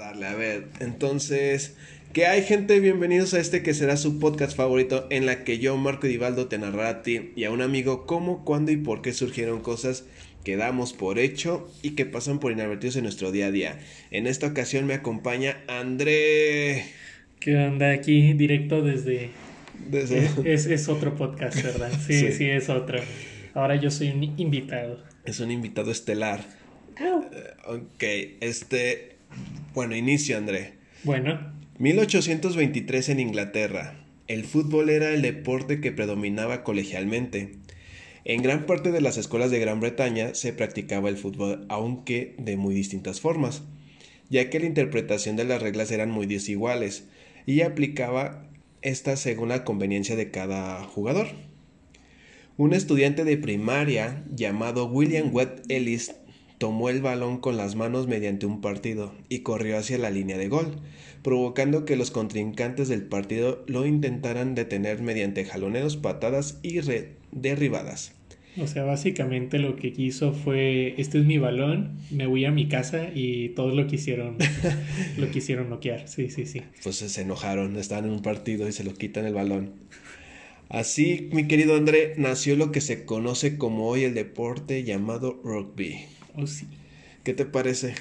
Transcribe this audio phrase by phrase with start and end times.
[0.00, 0.64] Darle, a ver.
[0.80, 1.76] Entonces,
[2.14, 2.80] ¿qué hay, gente?
[2.80, 6.56] Bienvenidos a este que será su podcast favorito, en la que yo, Marco Divaldo, te
[6.56, 10.06] narraré a ti y a un amigo cómo, cuándo y por qué surgieron cosas
[10.42, 13.78] que damos por hecho y que pasan por inadvertidos en nuestro día a día.
[14.10, 16.86] En esta ocasión me acompaña André.
[17.38, 19.28] ¿Qué onda aquí directo desde...
[19.90, 20.30] Desde...
[20.50, 21.92] Es, es otro podcast, ¿verdad?
[22.06, 22.32] Sí, Sí.
[22.32, 23.00] sí, es otro.
[23.52, 25.04] Ahora yo soy un invitado.
[25.26, 26.40] Es un invitado estelar.
[26.98, 28.02] Eh, ok,
[28.40, 29.19] este...
[29.74, 30.74] Bueno, inicio, André.
[31.04, 34.04] Bueno, 1823 en Inglaterra.
[34.26, 37.52] El fútbol era el deporte que predominaba colegialmente.
[38.24, 42.56] En gran parte de las escuelas de Gran Bretaña se practicaba el fútbol, aunque de
[42.56, 43.62] muy distintas formas,
[44.28, 47.04] ya que la interpretación de las reglas eran muy desiguales
[47.46, 48.46] y aplicaba
[48.82, 51.28] estas según la conveniencia de cada jugador.
[52.56, 56.14] Un estudiante de primaria llamado William Webb Ellis
[56.60, 60.48] tomó el balón con las manos mediante un partido y corrió hacia la línea de
[60.48, 60.76] gol,
[61.22, 66.78] provocando que los contrincantes del partido lo intentaran detener mediante jaloneos, patadas y
[67.32, 68.12] derribadas.
[68.60, 72.68] o sea, básicamente lo que quiso fue, este es mi balón, me voy a mi
[72.68, 74.36] casa y todos lo quisieron,
[75.16, 76.08] lo quisieron noquear.
[76.08, 76.60] Sí, sí, sí.
[76.82, 79.70] Pues se enojaron, estaban en un partido y se lo quitan el balón.
[80.68, 86.04] Así, mi querido André, nació lo que se conoce como hoy el deporte llamado rugby.
[86.42, 86.66] Oh, sí.
[87.24, 87.94] ¿Qué te parece?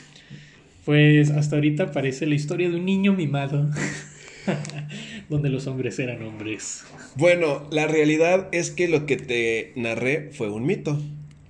[0.86, 3.70] Pues hasta ahorita parece la historia de un niño mimado,
[5.30, 6.84] donde los hombres eran hombres.
[7.16, 11.00] Bueno, la realidad es que lo que te narré fue un mito,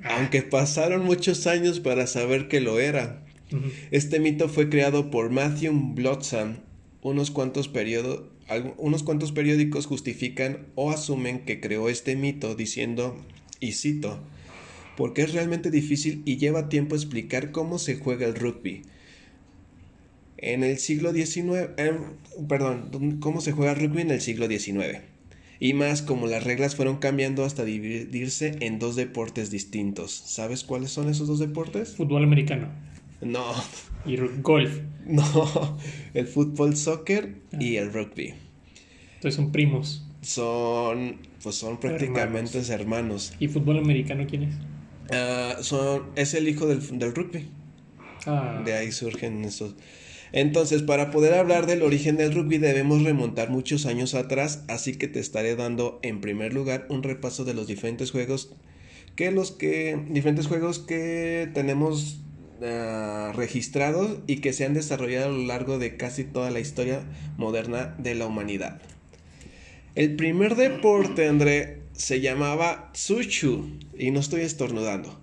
[0.04, 3.24] aunque pasaron muchos años para saber que lo era.
[3.92, 6.58] Este mito fue creado por Matthew Bloodsom.
[7.02, 8.30] Unos cuantos, periodo-
[8.78, 13.18] unos cuantos periódicos justifican o asumen que creó este mito diciendo,
[13.60, 14.20] y cito,
[15.00, 18.82] porque es realmente difícil y lleva tiempo explicar cómo se juega el rugby.
[20.36, 21.96] En el siglo XIX, em,
[22.50, 25.00] perdón, cómo se juega rugby en el siglo XIX.
[25.62, 30.12] Y más como las reglas fueron cambiando hasta dividirse en dos deportes distintos.
[30.12, 31.96] ¿Sabes cuáles son esos dos deportes?
[31.96, 32.68] Fútbol americano
[33.22, 33.54] No,
[34.06, 34.82] y golf.
[35.06, 35.78] no,
[36.14, 38.34] el fútbol, soccer y el rugby.
[39.16, 40.06] Entonces son primos.
[40.22, 43.32] Son, pues son prácticamente hermanos.
[43.40, 44.56] ¿Y fútbol americano quién es?
[45.12, 47.50] Ah, son, es el hijo del, del rugby.
[48.26, 49.76] Ah, De ahí surgen esos.
[50.32, 55.08] Entonces, para poder hablar del origen del rugby debemos remontar muchos años atrás, así que
[55.08, 58.52] te estaré dando en primer lugar un repaso de los diferentes juegos
[59.16, 62.22] que los que diferentes juegos que tenemos
[62.64, 67.02] ah, registrados y que se han desarrollado a lo largo de casi toda la historia
[67.36, 68.80] moderna de la humanidad.
[69.96, 75.20] El primer deporte, André, se llamaba Tsushu y no estoy estornudando.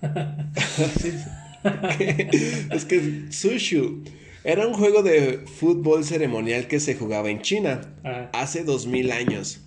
[2.72, 2.98] Es que
[3.28, 4.02] Tsushu
[4.42, 9.60] era un juego de fútbol ceremonial que se jugaba en China ah, hace 2000 años.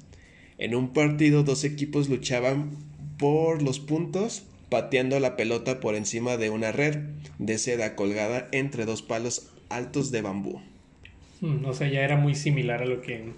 [0.57, 2.71] En un partido dos equipos luchaban
[3.17, 6.97] por los puntos pateando la pelota por encima de una red
[7.37, 10.61] de seda colgada entre dos palos altos de bambú.
[11.39, 13.31] mm, o sea, ya era muy similar a lo que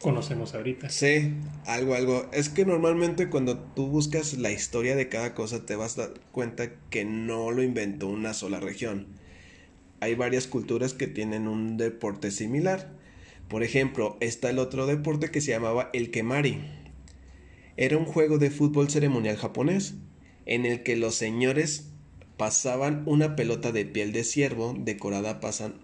[0.00, 0.88] conocemos ahorita.
[0.88, 1.34] Sí,
[1.66, 2.28] algo, algo.
[2.32, 6.20] Es que normalmente cuando tú buscas la historia de cada cosa te vas a dar
[6.32, 9.06] cuenta que no lo inventó una sola región.
[10.00, 12.92] Hay varias culturas que tienen un deporte similar.
[13.48, 16.60] Por ejemplo, está el otro deporte que se llamaba el Kemari.
[17.76, 19.94] Era un juego de fútbol ceremonial japonés
[20.46, 21.90] en el que los señores
[22.36, 25.74] pasaban una pelota de piel de ciervo decorada pasan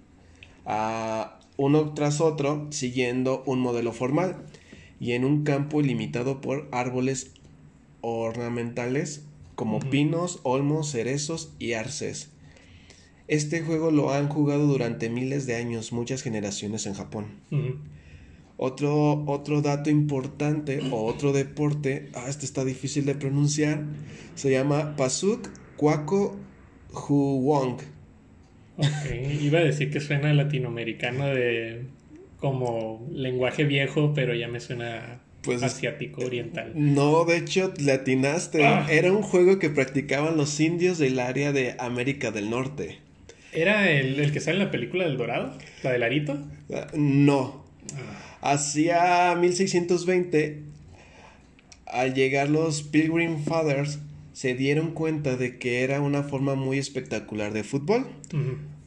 [0.65, 4.37] a uno tras otro siguiendo un modelo formal
[5.01, 7.33] y en un campo ilimitado por árboles
[8.01, 9.25] ornamentales
[9.55, 12.31] como pinos, olmos, cerezos y arces.
[13.27, 17.27] Este juego lo han jugado durante miles de años, muchas generaciones en Japón.
[18.59, 23.85] Otro, otro dato importante o otro deporte, ah, este está difícil de pronunciar,
[24.35, 26.37] se llama Pasuk Kwako
[26.93, 27.96] Huwong.
[28.79, 31.83] Ok, iba a decir que suena latinoamericano de
[32.39, 36.73] como lenguaje viejo, pero ya me suena Pues es- asiático, oriental.
[36.75, 38.65] No, de hecho, le atinaste.
[38.67, 38.87] Ah.
[38.91, 42.99] Era un juego que practicaban los indios del área de América del Norte.
[43.53, 45.57] ¿Era el, el que sale en la película del Dorado?
[45.83, 46.37] ¿La del Arito?
[46.73, 47.65] Ah, No.
[48.43, 50.63] Hacia 1620,
[51.87, 53.99] al llegar los Pilgrim Fathers,
[54.37, 58.07] se dieron cuenta de que era una forma muy espectacular de fútbol.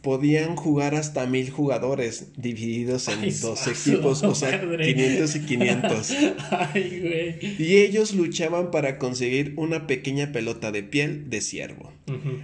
[0.04, 4.94] Podían jugar hasta mil jugadores divididos en Ay, dos equipos, o sea, madre.
[4.94, 6.16] 500 y 500.
[6.52, 7.56] Ay, güey.
[7.58, 11.92] Y ellos luchaban para conseguir una pequeña pelota de piel de ciervo.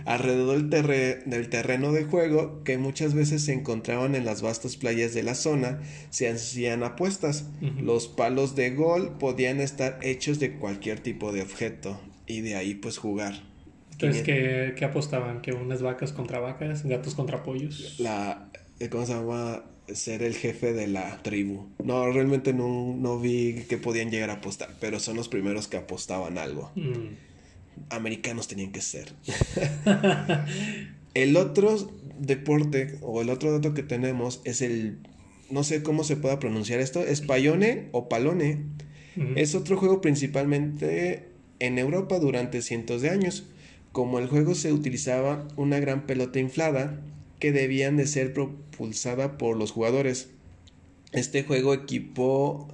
[0.06, 5.14] alrededor del, del, terreno de juego, que muchas veces se encontraban en las vastas playas
[5.14, 5.80] de la zona,
[6.10, 7.46] se hacían apuestas.
[7.80, 12.76] Los palos de gol podían estar hechos de cualquier tipo de objeto y de ahí
[12.76, 13.36] pues jugar.
[13.92, 15.42] Entonces, ¿qué, ¿qué, apostaban?
[15.42, 16.86] ¿Que unas vacas contra vacas?
[16.86, 17.96] ¿Gatos contra pollos?
[18.00, 18.50] La,
[18.80, 19.64] eh, ¿Cómo se llama?
[19.88, 21.70] Ser el jefe de la tribu.
[21.84, 25.78] No, realmente no, no vi que podían llegar a apostar, pero son los primeros que
[25.78, 26.72] apostaban algo.
[26.76, 27.16] Mm.
[27.90, 29.14] Americanos tenían que ser.
[31.14, 31.78] el otro
[32.20, 34.98] deporte o el otro dato que tenemos es el,
[35.50, 38.64] no sé cómo se pueda pronunciar esto, es payone o palone.
[39.38, 43.46] Es otro juego principalmente en Europa durante cientos de años.
[43.92, 47.00] Como el juego se utilizaba una gran pelota inflada
[47.40, 50.30] que debían de ser propulsada por los jugadores.
[51.12, 52.68] Este juego equipo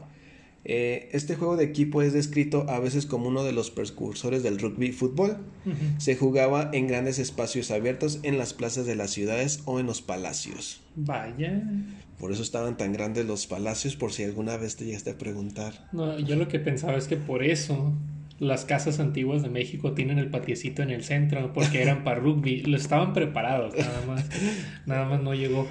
[0.64, 4.60] eh, este juego de equipo es descrito a veces como uno de los precursores del
[4.60, 5.38] rugby fútbol.
[5.98, 10.02] Se jugaba en grandes espacios abiertos en las plazas de las ciudades o en los
[10.02, 10.82] palacios.
[10.96, 11.64] Vaya.
[12.20, 15.88] Por eso estaban tan grandes los palacios, por si alguna vez te llegaste a preguntar.
[15.92, 17.94] No, yo lo que pensaba es que por eso
[18.42, 22.62] las casas antiguas de México tienen el patiecito en el centro porque eran para rugby.
[22.64, 24.26] Lo estaban preparados, nada más.
[24.88, 25.68] Nada más no llegó.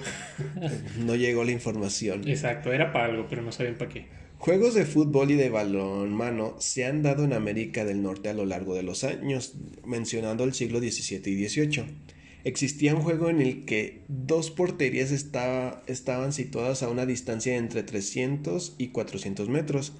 [1.04, 2.28] no llegó la información.
[2.28, 4.06] Exacto, era para algo, pero no sabían para qué.
[4.38, 8.46] Juegos de fútbol y de balonmano se han dado en América del Norte a lo
[8.46, 11.84] largo de los años, mencionando el siglo XVII y XVIII.
[12.44, 17.82] Existía un juego en el que dos porterías estaban situadas a una distancia de entre
[17.82, 19.92] 300 y 400 metros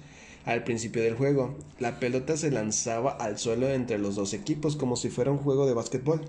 [0.45, 1.57] al principio del juego.
[1.79, 5.67] La pelota se lanzaba al suelo entre los dos equipos como si fuera un juego
[5.67, 6.21] de básquetbol.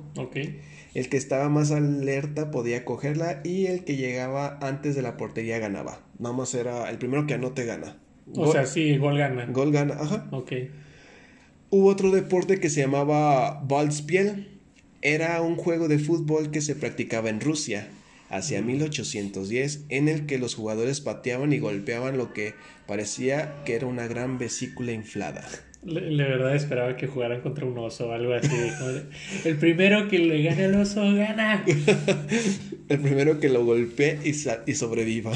[0.94, 5.58] El que estaba más alerta podía cogerla y el que llegaba antes de la portería
[5.58, 6.00] ganaba.
[6.18, 7.98] Nada era el primero que anote gana.
[8.34, 9.46] o sea, sí, gol gana.
[9.46, 10.28] Gol gana, ajá.
[10.30, 10.52] Ok.
[11.70, 14.60] Hubo otro deporte que se llamaba Ballspiel.
[15.00, 17.88] Era un juego de fútbol que se practicaba en Rusia
[18.32, 22.54] hacia 1810 en el que los jugadores pateaban y golpeaban lo que
[22.88, 25.46] parecía que era una gran vesícula inflada.
[25.84, 28.54] La verdad esperaba que jugaran contra un oso o algo así.
[29.44, 31.64] el primero que le gane al oso gana.
[32.88, 34.30] el primero que lo golpee y,
[34.70, 35.32] y sobreviva.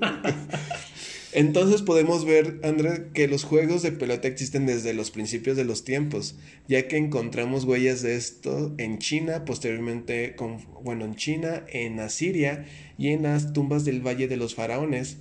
[1.34, 5.82] Entonces podemos ver, André, que los juegos de pelota existen desde los principios de los
[5.82, 6.34] tiempos,
[6.68, 12.66] ya que encontramos huellas de esto en China, posteriormente, con, bueno, en China, en Asiria
[12.98, 15.16] y en las tumbas del Valle de los Faraones.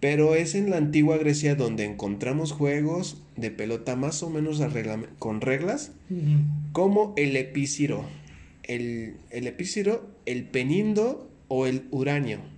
[0.00, 4.60] Pero es en la antigua Grecia donde encontramos juegos de pelota más o menos
[5.18, 5.92] con reglas,
[6.72, 8.04] como el epíciro,
[8.64, 12.51] el, el epíciro, el penindo o el uranio.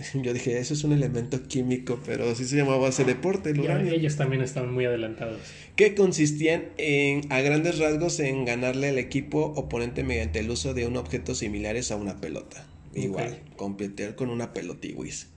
[0.14, 3.92] Yo dije, eso es un elemento químico, pero así se llamaba ese deporte, el uranio.
[3.92, 5.40] ellos también estaban muy adelantados.
[5.76, 10.86] Que consistían en, a grandes rasgos, en ganarle al equipo oponente mediante el uso de
[10.86, 12.66] un objeto similares a una pelota.
[12.94, 15.28] Igual, competir con una pelotiguis.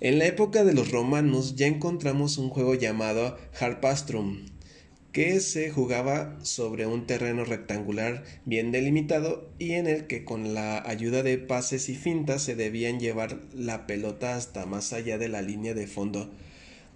[0.00, 4.46] En la época de los romanos ya encontramos un juego llamado Harpastrum,
[5.12, 10.82] que se jugaba sobre un terreno rectangular bien delimitado y en el que con la
[10.88, 15.42] ayuda de pases y fintas se debían llevar la pelota hasta más allá de la
[15.42, 16.30] línea de fondo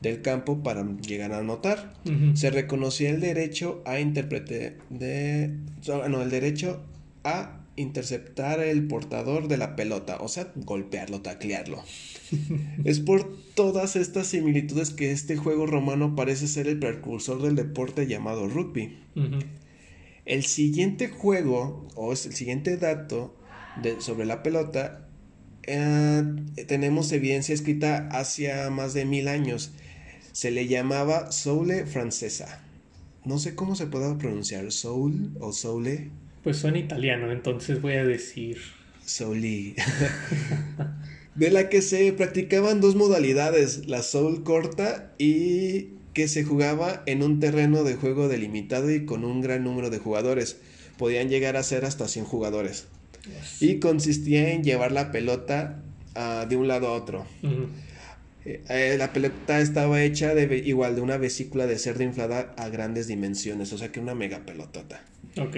[0.01, 1.95] del campo para llegar a anotar.
[2.35, 5.51] Se reconocía el derecho a interpretar de
[5.87, 6.85] no, el derecho
[7.25, 11.83] a interceptar el portador de la pelota, o sea, golpearlo, taclearlo.
[12.85, 18.07] es por todas estas similitudes que este juego romano parece ser el precursor del deporte
[18.07, 18.99] llamado rugby.
[20.25, 23.37] El siguiente juego, o es el siguiente dato
[23.83, 25.09] de, sobre la pelota,
[25.63, 26.23] eh,
[26.67, 29.73] tenemos evidencia escrita hacia más de mil años.
[30.33, 32.63] Se le llamaba soule francesa.
[33.25, 36.11] No sé cómo se puede pronunciar, soul o soule.
[36.47, 38.59] Pues son italiano, entonces voy a decir.
[39.05, 39.75] Souli.
[41.35, 47.25] de la que se practicaban dos modalidades, la soul corta y que se jugaba en
[47.25, 50.59] un terreno de juego delimitado y con un gran número de jugadores.
[50.99, 52.87] Podían llegar a ser hasta 100 jugadores.
[53.59, 55.83] Y consistía en llevar la pelota
[56.15, 57.27] uh, de un lado a otro.
[58.45, 62.69] Eh, eh, la pelota estaba hecha de igual de una vesícula de cerdo inflada a
[62.69, 65.03] grandes dimensiones, o sea que una mega pelotota.
[65.39, 65.57] Ok.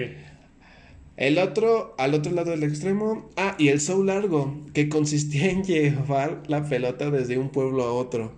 [1.19, 5.65] El otro, al otro lado del extremo, ah, y el show largo, que consistía en
[5.65, 8.31] llevar la pelota desde un pueblo a otro.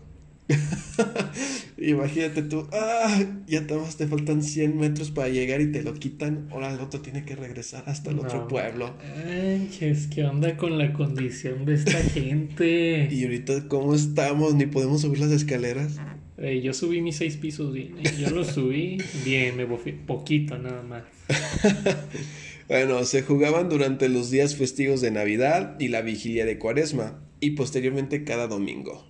[1.77, 6.47] Imagínate tú, ah, ya te, te faltan 100 metros para llegar y te lo quitan,
[6.49, 8.95] ahora el otro tiene que regresar hasta el otro pueblo.
[9.27, 13.09] Manches, ¿qué onda con la condición de esta gente?
[13.11, 14.55] y ahorita, ¿cómo estamos?
[14.55, 15.99] Ni podemos subir las escaleras.
[16.39, 17.99] Eh, yo subí mis seis pisos bien.
[17.99, 18.11] eh.
[18.19, 21.03] Yo los subí bien, me bofé poquito nada más.
[22.71, 27.49] Bueno, se jugaban durante los días festivos de Navidad y la vigilia de Cuaresma, y
[27.49, 29.05] posteriormente cada domingo.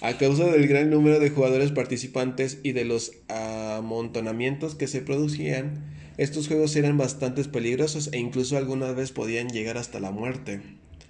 [0.00, 5.92] A causa del gran número de jugadores participantes y de los amontonamientos que se producían,
[6.16, 10.62] estos juegos eran bastante peligrosos e incluso algunas veces podían llegar hasta la muerte.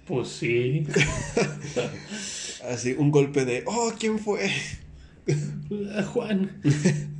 [0.05, 0.85] Pues sí.
[2.69, 4.51] Así, un golpe de, oh, ¿quién fue?
[6.13, 6.61] Juan.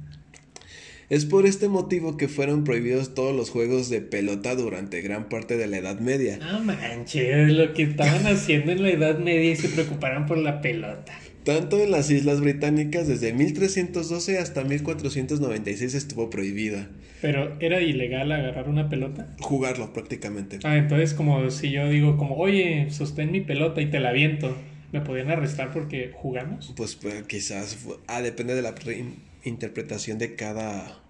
[1.13, 5.57] Es por este motivo que fueron prohibidos todos los juegos de pelota durante gran parte
[5.57, 6.39] de la Edad Media.
[6.39, 10.59] No manches, lo que estaban haciendo en la Edad Media y se preocuparon por la
[10.61, 11.13] pelota.
[11.43, 16.89] Tanto en las Islas Británicas desde 1312 hasta 1496 estuvo prohibida.
[17.21, 19.27] Pero era ilegal agarrar una pelota.
[19.39, 20.57] Jugarlo prácticamente.
[20.63, 24.57] Ah, entonces como si yo digo como, oye, sostén mi pelota y te la aviento,
[24.91, 26.73] ¿me podían arrestar porque jugamos?
[26.75, 27.77] Pues, pues, quizás,
[28.07, 29.05] ah, depende de la re-
[29.43, 31.02] interpretación de cada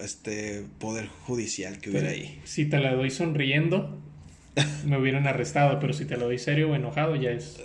[0.00, 2.40] este poder judicial que hubiera ahí.
[2.44, 3.98] Si te la doy sonriendo,
[4.86, 7.58] me hubieran arrestado, pero si te lo doy serio o enojado, ya es,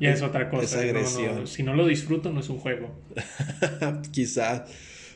[0.00, 0.84] ya es otra cosa.
[0.84, 1.46] Es No, no, agresión.
[1.46, 2.94] si no lo disfruto, no es un juego.
[4.12, 4.62] Quizás.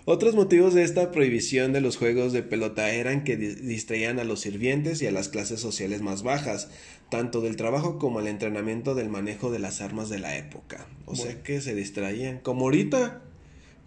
[0.07, 4.25] Otros motivos de esta prohibición de los juegos de pelota eran que di- distraían a
[4.25, 6.71] los sirvientes y a las clases sociales más bajas,
[7.11, 10.87] tanto del trabajo como el entrenamiento del manejo de las armas de la época.
[11.05, 12.39] O sea que se distraían.
[12.39, 13.21] Como ahorita,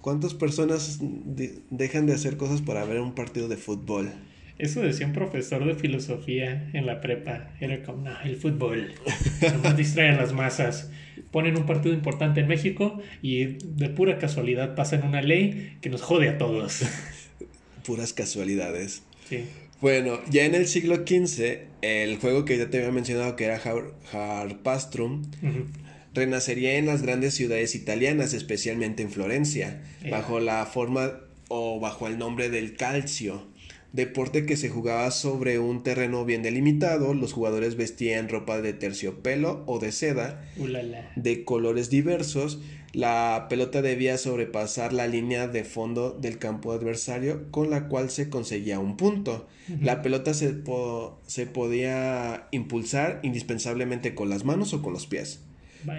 [0.04, 4.12] ¿cuántas personas de- dejan de hacer cosas para ver un partido de fútbol?
[4.60, 7.50] Eso decía un profesor de filosofía en la prepa.
[7.60, 8.94] Era como, no, el fútbol.
[9.54, 10.92] Nomás distrae a las masas.
[11.32, 16.04] Ponen un partido importante en México y de pura casualidad pasan una ley que nos
[16.04, 16.84] jode a todos.
[17.86, 19.02] Puras casualidades.
[19.28, 19.46] Sí.
[19.82, 23.58] Bueno, ya en el siglo XV, el juego que ya te había mencionado que era
[23.60, 25.66] Har- Harpastrum, Ujú.
[26.14, 30.10] Renacería en las grandes ciudades italianas, especialmente en Florencia, Eh.
[30.12, 33.44] bajo la forma o bajo el nombre del calcio,
[33.92, 39.64] deporte que se jugaba sobre un terreno bien delimitado, los jugadores vestían ropa de terciopelo
[39.68, 41.12] o de seda, Ulala.
[41.16, 42.60] de colores diversos,
[42.94, 48.30] la pelota debía sobrepasar la línea de fondo del campo adversario con la cual se
[48.30, 49.48] conseguía un punto.
[49.82, 55.40] La pelota se, po- se podía impulsar indispensablemente con las manos o con los pies.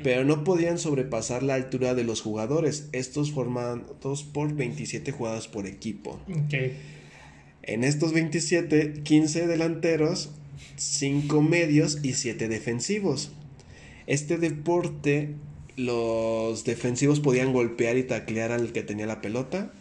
[0.02, 5.66] Pero no podían sobrepasar la altura de los jugadores, estos formados por 27 jugadas por
[5.66, 6.18] equipo.
[7.62, 10.30] En estos 27, 15 delanteros,
[10.76, 13.32] 5 medios y 7 defensivos.
[14.06, 15.34] Este deporte,
[15.76, 19.72] los defensivos podían golpear y taclear al que tenía la pelota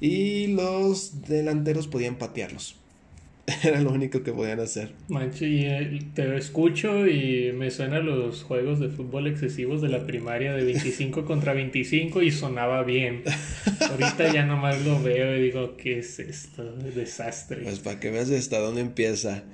[0.00, 2.76] y los delanteros podían patearlos.
[3.62, 4.92] Era lo único que podían hacer.
[5.08, 10.06] Mancho, y eh, te escucho y me suenan los juegos de fútbol excesivos de la
[10.06, 13.22] primaria de 25 contra 25 y sonaba bien.
[13.90, 16.64] Ahorita ya nomás lo veo y digo, ¿qué es esto?
[16.94, 17.62] Desastre.
[17.62, 19.44] Pues para que veas hasta dónde empieza.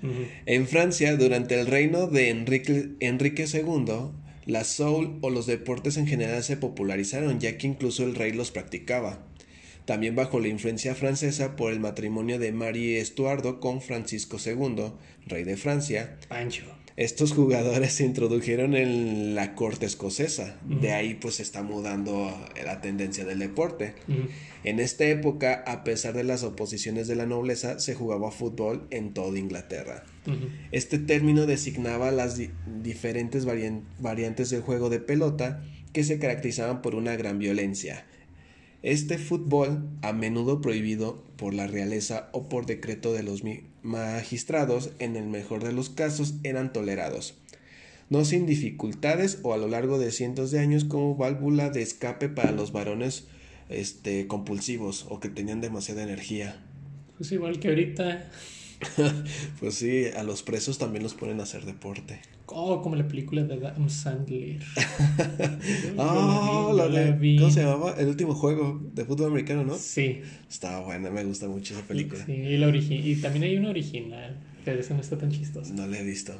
[0.46, 4.12] En Francia, durante el reino de Enrique, Enrique II,
[4.46, 8.50] la soul o los deportes en general se popularizaron, ya que incluso el rey los
[8.50, 9.29] practicaba.
[9.90, 14.92] También bajo la influencia francesa por el matrimonio de Marie Estuardo con Francisco II,
[15.26, 16.62] rey de Francia, Pancho.
[16.96, 20.60] estos jugadores se introdujeron en la corte escocesa.
[20.64, 22.32] De ahí pues se está mudando
[22.64, 23.94] la tendencia del deporte.
[24.62, 29.12] En esta época, a pesar de las oposiciones de la nobleza, se jugaba fútbol en
[29.12, 30.04] toda Inglaterra.
[30.70, 36.80] Este término designaba las di- diferentes varian- variantes del juego de pelota que se caracterizaban
[36.80, 38.06] por una gran violencia.
[38.82, 43.42] Este fútbol, a menudo prohibido por la realeza o por decreto de los
[43.82, 47.34] magistrados, en el mejor de los casos eran tolerados,
[48.08, 52.30] no sin dificultades o a lo largo de cientos de años como válvula de escape
[52.30, 53.24] para los varones
[53.68, 56.62] este, compulsivos o que tenían demasiada energía.
[57.18, 58.30] Pues igual que ahorita.
[59.60, 62.22] Pues sí, a los presos también los ponen a hacer deporte.
[62.52, 64.60] Oh, como la película de Adam Sandler.
[65.98, 67.36] Ah, la vi, la vi.
[67.38, 67.94] ¿Cómo se llamaba?
[67.98, 69.76] El último juego de fútbol americano, ¿no?
[69.76, 70.20] Sí.
[70.48, 72.24] Estaba buena, me gusta mucho esa película.
[72.24, 75.72] Sí, y, la y también hay una original, pero esa no está tan chistosa.
[75.74, 76.34] No la he visto.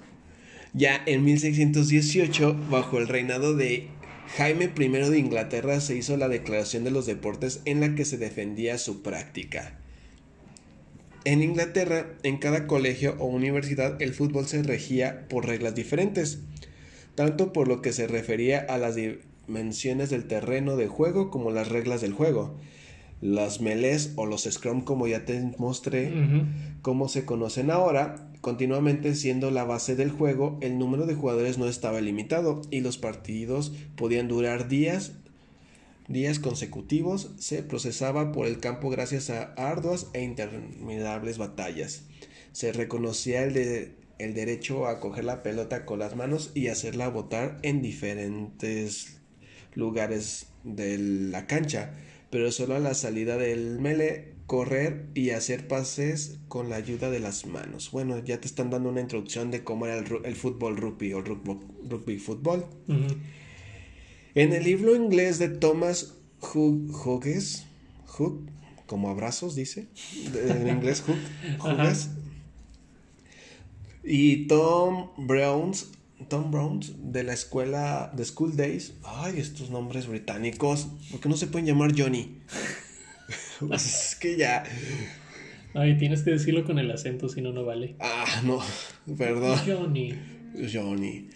[0.72, 3.88] Ya en 1618, bajo el reinado de
[4.36, 8.18] Jaime I de Inglaterra, se hizo la Declaración de los Deportes en la que se
[8.18, 9.79] defendía su práctica.
[11.24, 16.40] En Inglaterra, en cada colegio o universidad, el fútbol se regía por reglas diferentes,
[17.14, 21.68] tanto por lo que se refería a las dimensiones del terreno de juego como las
[21.68, 22.54] reglas del juego.
[23.20, 26.46] Las melés o los scrum, como ya te mostré, Ujú.
[26.80, 31.66] como se conocen ahora, continuamente siendo la base del juego, el número de jugadores no
[31.68, 35.12] estaba limitado y los partidos podían durar días,
[36.10, 42.02] días consecutivos se procesaba por el campo gracias a arduas e interminables batallas.
[42.52, 47.08] Se reconocía el, de, el derecho a coger la pelota con las manos y hacerla
[47.08, 49.20] botar en diferentes
[49.74, 51.94] lugares de la cancha,
[52.28, 57.20] pero solo a la salida del mele correr y hacer pases con la ayuda de
[57.20, 57.92] las manos.
[57.92, 61.56] Bueno, ya te están dando una introducción de cómo era el, fútbol rugby o rugby,
[61.88, 62.66] rugby fútbol.
[64.34, 67.66] En el libro inglés de Thomas Hughes,
[68.18, 68.48] Hug,
[68.86, 69.88] como abrazos dice,
[70.34, 72.10] en inglés Hughes,
[74.04, 75.88] y Tom Browns,
[76.28, 78.94] Tom Browns de la escuela de School Days.
[79.04, 82.38] Ay, estos nombres británicos, ¿por qué no se pueden llamar Johnny?
[83.66, 84.62] pues es que ya.
[85.74, 87.96] Ay, tienes que decirlo con el acento, si no, no vale.
[87.98, 88.60] Ah, no,
[89.16, 89.58] perdón.
[89.66, 90.14] Johnny.
[90.72, 91.28] Johnny.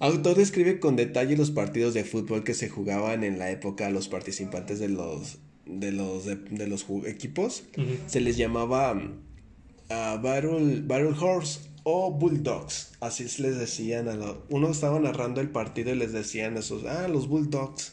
[0.00, 4.08] Autor describe con detalle los partidos de fútbol que se jugaban en la época los
[4.08, 7.64] participantes de los de los de, los equipos.
[8.06, 12.92] Se les llamaba uh, Battle, Battle Horse o Bulldogs.
[13.00, 14.36] Así les decían a los...
[14.48, 17.92] Uno estaba narrando el partido y les decían esos, ah, los Bulldogs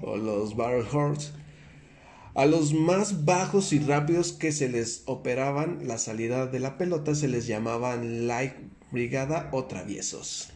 [0.00, 1.32] o los Battle Horse.
[2.34, 7.14] A los más bajos y rápidos que se les operaban la salida de la pelota
[7.14, 8.54] se les llamaban light
[8.90, 10.50] brigada o traviesos.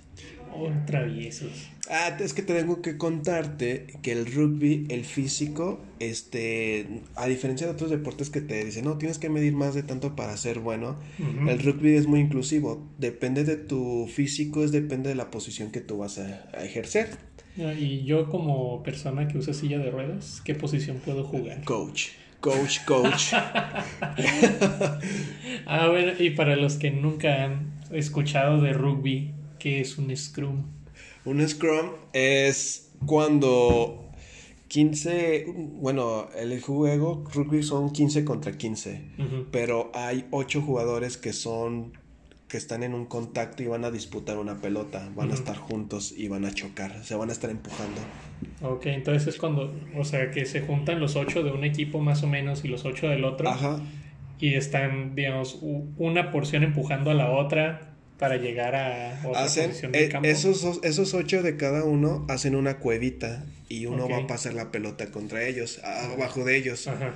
[0.55, 1.71] O traviesos.
[1.89, 7.73] Ah, es que tengo que contarte que el rugby, el físico, este, a diferencia de
[7.73, 10.99] otros deportes que te dicen, no, tienes que medir más de tanto para ser bueno,
[11.19, 12.87] el rugby es muy inclusivo.
[12.99, 17.19] Depende de tu físico, es depende de la posición que tú vas a ejercer.
[17.57, 21.65] Y yo como persona que usa silla de ruedas, ¿qué posición puedo jugar?
[21.65, 22.09] Coach.
[22.41, 23.25] Coach, coach.
[25.67, 30.65] ah, bueno, y para los que nunca han escuchado de rugby, ¿qué es un scrum?
[31.25, 34.11] Un scrum es cuando
[34.69, 39.03] 15, bueno, el juego rugby son 15 contra 15,
[39.53, 41.93] pero hay 8 jugadores que son
[42.49, 46.13] que están en un contacto y van a disputar una pelota, van a estar juntos
[46.17, 48.01] y van a chocar, se van a estar empujando.
[48.61, 52.25] Ok, entonces es cuando, o sea, que se juntan los ocho de un equipo más
[52.25, 53.49] o menos y los ocho del otro.
[53.49, 53.81] Ajá.
[54.41, 55.61] Y están, digamos,
[55.97, 57.90] una porción empujando a la otra
[58.21, 60.29] para llegar a otra posición del eh, campo.
[60.29, 64.71] Esos, esos ocho de cada uno hacen una cuevita y uno va a pasar la
[64.71, 66.87] pelota contra ellos, abajo de ellos.
[66.87, 67.15] Ajá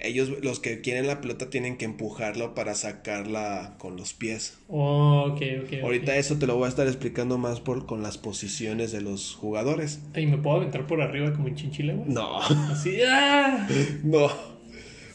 [0.00, 4.58] ellos, los que quieren la pelota, tienen que empujarlo para sacarla con los pies.
[4.68, 5.82] Oh, ok, ok.
[5.82, 9.34] Ahorita eso te lo voy a estar explicando más por, con las posiciones de los
[9.34, 10.00] jugadores.
[10.14, 12.40] ¿Y me puedo aventar por arriba como en chinchile, No.
[12.40, 13.68] Así, ¡ah!
[14.04, 14.30] No.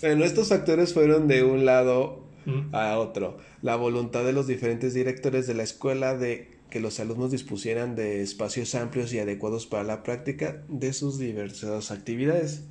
[0.02, 2.23] Bueno, estos factores fueron de un lado
[2.72, 3.38] a otro.
[3.62, 8.22] La voluntad de los diferentes directores de la escuela de que los alumnos dispusieran de
[8.22, 12.64] espacios amplios y adecuados para la práctica de sus diversas actividades.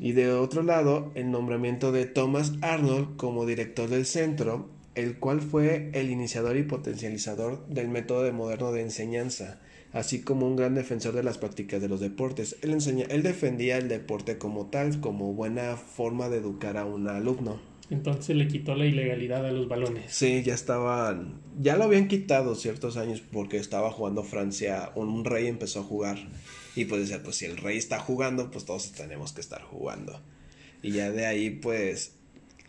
[0.00, 5.40] Y de otro lado, el nombramiento de Thomas Arnold como director del centro, el cual
[5.40, 9.60] fue el iniciador y potencializador del método moderno de enseñanza,
[9.92, 12.56] así como un gran defensor de las prácticas de los deportes.
[12.62, 17.08] Él, enseña, él defendía el deporte como tal, como buena forma de educar a un
[17.08, 17.60] alumno.
[17.90, 20.12] Entonces le quitó la ilegalidad a los balones.
[20.12, 25.46] Sí, ya estaban, ya lo habían quitado ciertos años porque estaba jugando Francia, un rey
[25.46, 26.18] empezó a jugar
[26.76, 30.20] y pues decía, pues si el rey está jugando, pues todos tenemos que estar jugando.
[30.82, 32.12] Y ya de ahí, pues,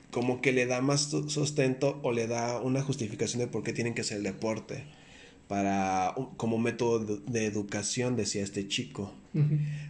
[0.09, 3.93] como que le da más sustento o le da una justificación de por qué tienen
[3.93, 4.85] que ser el deporte
[5.47, 9.13] para como método de educación, decía este chico.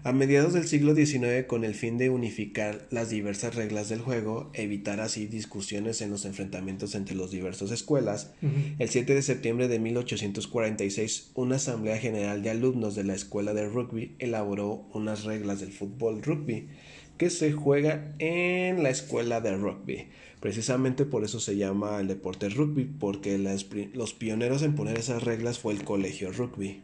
[0.04, 4.50] A mediados del siglo XIX, con el fin de unificar las diversas reglas del juego,
[4.54, 8.34] evitar así discusiones en los enfrentamientos entre las diversas escuelas,
[8.80, 13.68] el 7 de septiembre de 1846, una asamblea general de alumnos de la escuela de
[13.68, 16.68] rugby elaboró unas reglas del fútbol rugby
[17.18, 20.08] que se juega en la escuela de rugby.
[20.40, 23.38] Precisamente por eso se llama el deporte rugby, porque
[23.94, 26.82] los pioneros en poner esas reglas fue el colegio rugby.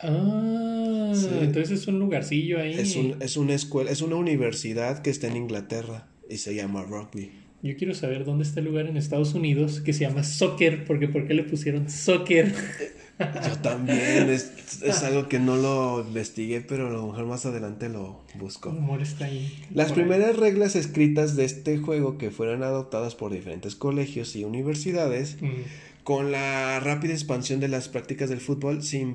[0.00, 2.74] Ah, entonces es un lugarcillo ahí.
[2.74, 6.82] Es, un, es una escuela, es una universidad que está en Inglaterra y se llama
[6.82, 7.30] rugby.
[7.62, 11.08] Yo quiero saber dónde está el lugar en Estados Unidos que se llama soccer, porque
[11.08, 12.54] ¿por qué le pusieron soccer?
[13.18, 14.52] Yo también, es,
[14.82, 18.70] es, algo que no lo investigué, pero a lo mejor más adelante lo busco.
[18.70, 19.50] El amor está ahí.
[19.72, 25.40] Las primeras reglas escritas de este juego que fueron adoptadas por diferentes colegios y universidades,
[25.40, 26.02] mm.
[26.02, 29.06] con la rápida expansión de las prácticas del fútbol, se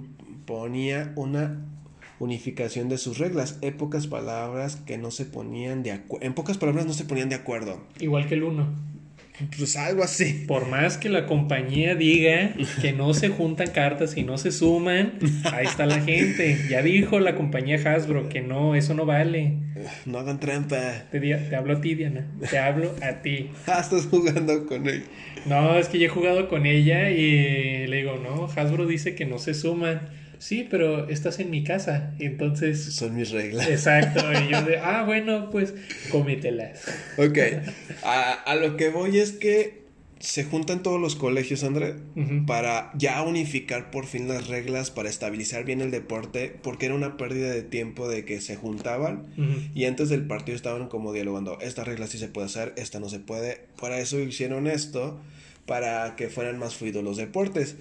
[0.50, 1.62] imponía una
[2.18, 3.60] unificación de sus reglas.
[3.62, 6.26] En pocas palabras que no se ponían de acuerdo.
[6.26, 7.80] En pocas palabras no se ponían de acuerdo.
[8.00, 8.68] Igual que el uno.
[9.56, 10.46] Pues algo así.
[10.48, 15.14] Por más que la compañía diga que no se juntan cartas y no se suman,
[15.54, 16.58] ahí está la gente.
[16.68, 19.54] Ya dijo la compañía Hasbro que no, eso no vale.
[20.08, 21.06] No hagan trampa.
[21.12, 22.26] Te, te hablo a ti, Diana.
[22.50, 23.52] Te hablo a ti.
[23.68, 25.04] Ah, estás jugando con él.
[25.46, 29.26] No, es que yo he jugado con ella y le digo, no, Hasbro dice que
[29.26, 30.02] no se suman.
[30.40, 32.14] Sí, pero estás en mi casa.
[32.20, 33.68] Entonces, Son mis reglas.
[33.68, 34.22] exacto.
[34.34, 35.74] Y yo de, ah, bueno, pues
[36.10, 36.82] cómetelas.
[37.18, 37.38] Ok.
[38.04, 39.80] A, a lo que voy es que
[40.20, 41.96] se juntan todos los colegios, André,
[42.46, 47.16] para ya unificar por fin las reglas, para estabilizar bien el deporte, porque era una
[47.16, 49.28] pérdida de tiempo de que se juntaban
[49.74, 53.08] y antes del partido estaban como dialogando, esta regla sí se puede hacer, esta no
[53.08, 53.62] se puede.
[53.80, 55.22] Para eso hicieron esto,
[55.66, 57.78] para que fueran más fluidos los deportes.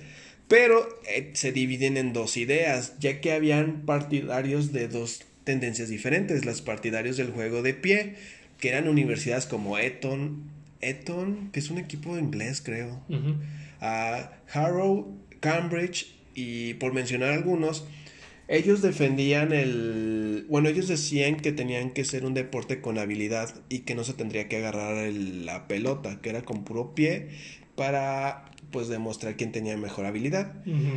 [0.48, 6.44] Pero eh, se dividen en dos ideas, ya que habían partidarios de dos tendencias diferentes,
[6.44, 8.14] los partidarios del juego de pie,
[8.58, 10.42] que eran universidades como Eton,
[10.80, 13.00] Eton, que es un equipo inglés creo,
[13.80, 17.84] a Harrow, Cambridge y por mencionar algunos,
[18.48, 20.46] ellos defendían el...
[20.48, 24.14] Bueno, ellos decían que tenían que ser un deporte con habilidad y que no se
[24.14, 27.28] tendría que agarrar el- la pelota, que era con puro pie
[27.76, 30.52] para pues demostrar quién tenía mejor habilidad.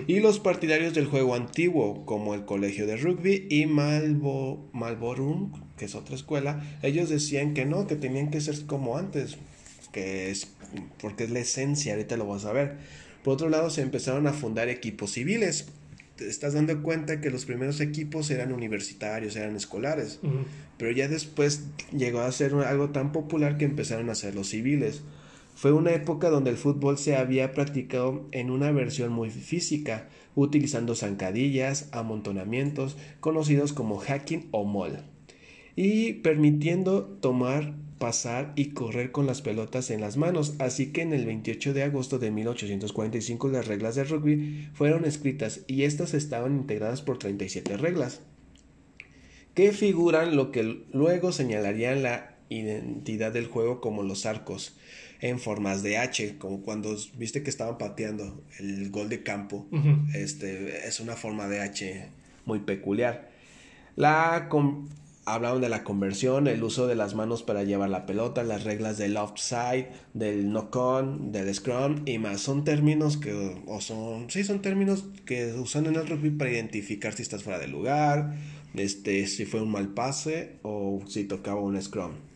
[0.07, 5.85] Y los partidarios del juego antiguo, como el Colegio de Rugby y Malbo, Malborum, que
[5.85, 9.37] es otra escuela, ellos decían que no, que tenían que ser como antes,
[9.91, 10.47] que es
[10.99, 12.77] porque es la esencia, ahorita lo vas a ver.
[13.23, 15.67] Por otro lado, se empezaron a fundar equipos civiles.
[16.15, 20.19] Te estás dando cuenta que los primeros equipos eran universitarios, eran escolares,
[20.77, 25.01] pero ya después llegó a ser algo tan popular que empezaron a ser los civiles.
[25.61, 30.95] Fue una época donde el fútbol se había practicado en una versión muy física, utilizando
[30.95, 35.03] zancadillas, amontonamientos, conocidos como hacking o mall,
[35.75, 40.55] y permitiendo tomar, pasar y correr con las pelotas en las manos.
[40.57, 45.61] Así que en el 28 de agosto de 1845 las reglas de rugby fueron escritas
[45.67, 48.21] y estas estaban integradas por 37 reglas
[49.53, 54.75] que figuran lo que luego señalarían la identidad del juego como los arcos
[55.21, 59.67] en formas de H, como cuando viste que estaban pateando el gol de campo.
[60.13, 62.09] Este es una forma de H
[62.45, 63.29] muy peculiar.
[63.95, 64.49] La
[65.25, 68.97] hablaban de la conversión, el uso de las manos para llevar la pelota, las reglas
[68.97, 72.41] del offside, del knock-on, del scrum y más.
[72.41, 77.13] Son términos que o son sí son términos que usan en el rugby para identificar
[77.13, 78.35] si estás fuera de lugar,
[78.73, 82.30] este si fue un mal pase o si tocaba un scrum.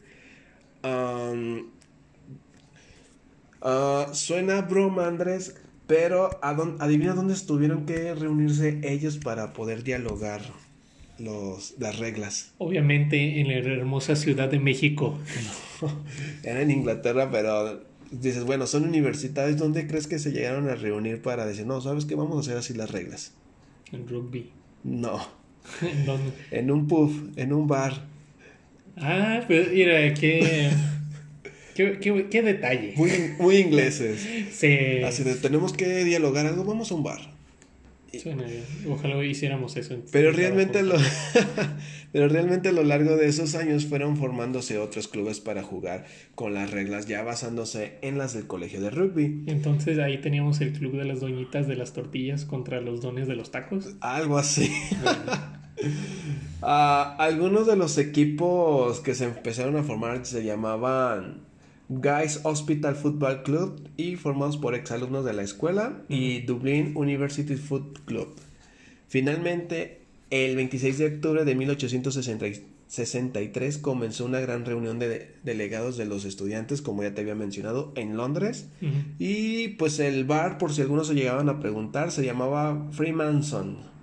[0.85, 1.65] Um,
[3.61, 5.55] ah, suena broma, Andrés,
[5.87, 10.41] pero ¿a dónde- adivina dónde estuvieron que reunirse ellos para poder dialogar
[11.17, 12.51] los, las reglas.
[12.57, 15.17] Obviamente en la hermosa Ciudad de México.
[16.43, 21.21] Era en Inglaterra, pero dices, bueno, son universidades, ¿dónde crees que se llegaron a reunir
[21.21, 23.33] para decir, no, sabes que vamos a hacer así las reglas?
[23.91, 24.49] En rugby.
[24.83, 25.25] No,
[25.81, 26.31] ¿En dónde?
[26.51, 28.13] en un pub, en un bar.
[28.97, 30.69] Ah, pues mira, qué,
[31.75, 32.93] qué, qué, qué detalle.
[32.95, 34.27] Muy, muy ingleses.
[34.51, 35.03] Sí.
[35.03, 37.35] Así de, tenemos que dialogar algo, vamos a un bar.
[38.19, 38.63] Suena bien.
[38.89, 39.97] Ojalá hiciéramos eso.
[40.11, 40.95] Pero en realmente, lo,
[42.11, 46.53] pero realmente a lo largo de esos años fueron formándose otros clubes para jugar con
[46.53, 49.43] las reglas ya basándose en las del colegio de rugby.
[49.47, 53.35] Entonces ahí teníamos el club de las doñitas de las tortillas contra los dones de
[53.35, 53.95] los tacos.
[54.01, 54.71] Algo así.
[56.61, 61.41] Ah, algunos de los equipos que se empezaron a formar se llamaban
[61.89, 67.99] Guys Hospital Football Club y formados por exalumnos de la escuela y Dublin University Foot
[68.05, 68.29] Club.
[69.07, 76.25] Finalmente, el 26 de octubre de 1863 comenzó una gran reunión de delegados de los
[76.25, 78.65] estudiantes, como ya te había mencionado, en Londres.
[79.19, 83.93] Y pues el bar, por si algunos se llegaban a preguntar, se llamaba Freemanson.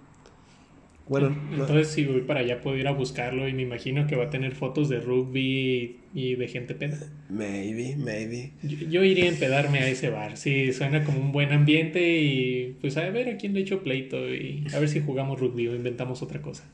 [1.09, 4.17] Bueno, no- Entonces si voy para allá puedo ir a buscarlo y me imagino que
[4.17, 6.99] va a tener fotos de rugby y de gente peda.
[7.29, 8.53] maybe, maybe.
[8.62, 10.37] Yo, yo iría a empedarme a ese bar.
[10.37, 14.33] Sí, suena como un buen ambiente y pues a ver a quién le echo pleito
[14.33, 16.65] y a ver si jugamos rugby o inventamos otra cosa.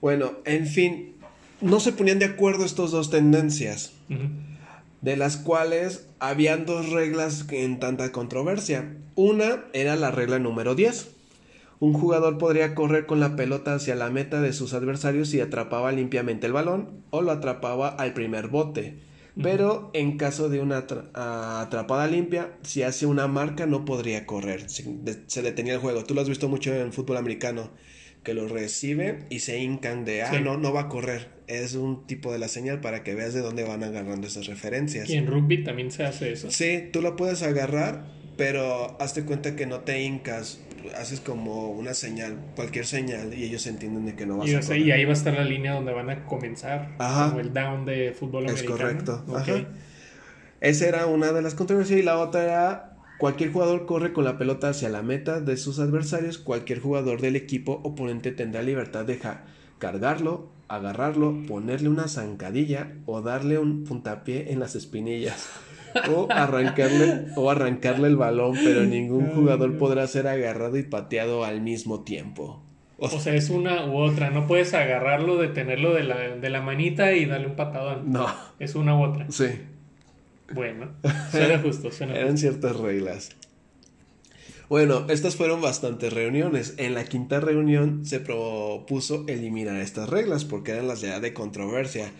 [0.00, 1.12] Bueno, en fin,
[1.60, 3.92] no se ponían de acuerdo estos dos tendencias,
[5.02, 8.96] de las cuales habían dos reglas en tanta controversia.
[9.14, 11.16] Una era la regla número 10.
[11.80, 15.90] Un jugador podría correr con la pelota hacia la meta de sus adversarios si atrapaba
[15.92, 18.96] limpiamente el balón o lo atrapaba al primer bote.
[19.42, 24.68] Pero en caso de una ah, atrapada limpia, si hace una marca no podría correr,
[24.68, 26.04] se, de- se detenía el juego.
[26.04, 27.70] Tú lo has visto mucho en fútbol americano,
[28.24, 30.42] que lo reciben y se hincan de, ah, Sí.
[30.42, 31.28] no, no va a correr.
[31.46, 35.08] Es un tipo de la señal para que veas de dónde van agarrando esas referencias.
[35.08, 36.50] Y en rugby también se hace eso.
[36.50, 38.04] Sí, tú la puedes agarrar,
[38.36, 40.60] pero hazte cuenta que no te hincas.
[40.98, 44.60] Haces como una señal, cualquier señal, y ellos entienden de que no vas Y, a
[44.60, 44.78] correr.
[44.80, 46.94] y ahí va a estar la línea donde van a comenzar.
[46.98, 47.28] Ajá.
[47.28, 48.76] Como el down de fútbol Es americano.
[48.78, 49.24] correcto.
[49.28, 49.36] Ok.
[49.36, 49.64] Ajá.
[50.60, 54.36] Esa era una de las controversias y la otra era cualquier jugador corre con la
[54.38, 59.16] pelota hacia la meta de sus adversarios, cualquier jugador del equipo oponente tendrá libertad de
[59.18, 59.44] ja-
[59.78, 65.48] cargarlo, agarrarlo, ponerle una zancadilla o darle un puntapié en las espinillas.
[66.12, 71.60] O arrancarle, o arrancarle el balón, pero ningún jugador podrá ser agarrado y pateado al
[71.60, 72.62] mismo tiempo.
[72.98, 74.30] O O sea, es una u otra.
[74.30, 78.12] No puedes agarrarlo, detenerlo de la, de la manita y darle un patadón.
[78.12, 78.26] no,
[78.58, 79.26] Es una u otra.
[79.30, 79.46] sí.
[80.52, 80.88] Bueno,
[81.30, 82.40] suena justo, suena Eran justo.
[82.40, 83.30] ciertas reglas.
[84.68, 86.74] Bueno, estas fueron bastantes reuniones.
[86.76, 92.10] En la quinta reunión se propuso eliminar estas reglas porque eran las ya de controversia.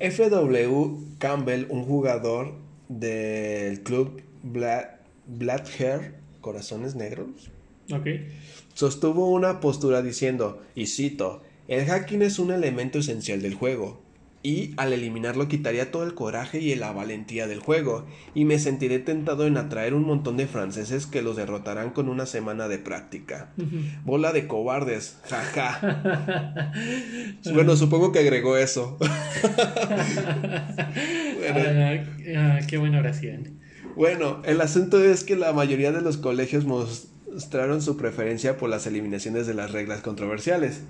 [0.00, 2.54] FW Campbell, un jugador
[2.88, 7.50] del club Black, Black Hair, Corazones Negros,
[8.74, 14.00] sostuvo una postura diciendo, y cito, el hacking es un elemento esencial del juego,
[14.42, 18.98] y al eliminarlo quitaría todo el coraje y la valentía del juego, y me sentiré
[18.98, 23.52] tentado en atraer un montón de franceses que los derrotarán con una semana de práctica.
[24.04, 26.72] Bola de cobardes, jaja.
[27.52, 28.96] bueno, supongo que agregó eso.
[31.38, 31.60] Bueno.
[31.60, 32.04] Ah,
[32.36, 33.58] ah, qué buena oración.
[33.96, 36.64] Bueno, el asunto es que la mayoría de los colegios
[37.32, 40.80] mostraron su preferencia por las eliminaciones de las reglas controversiales,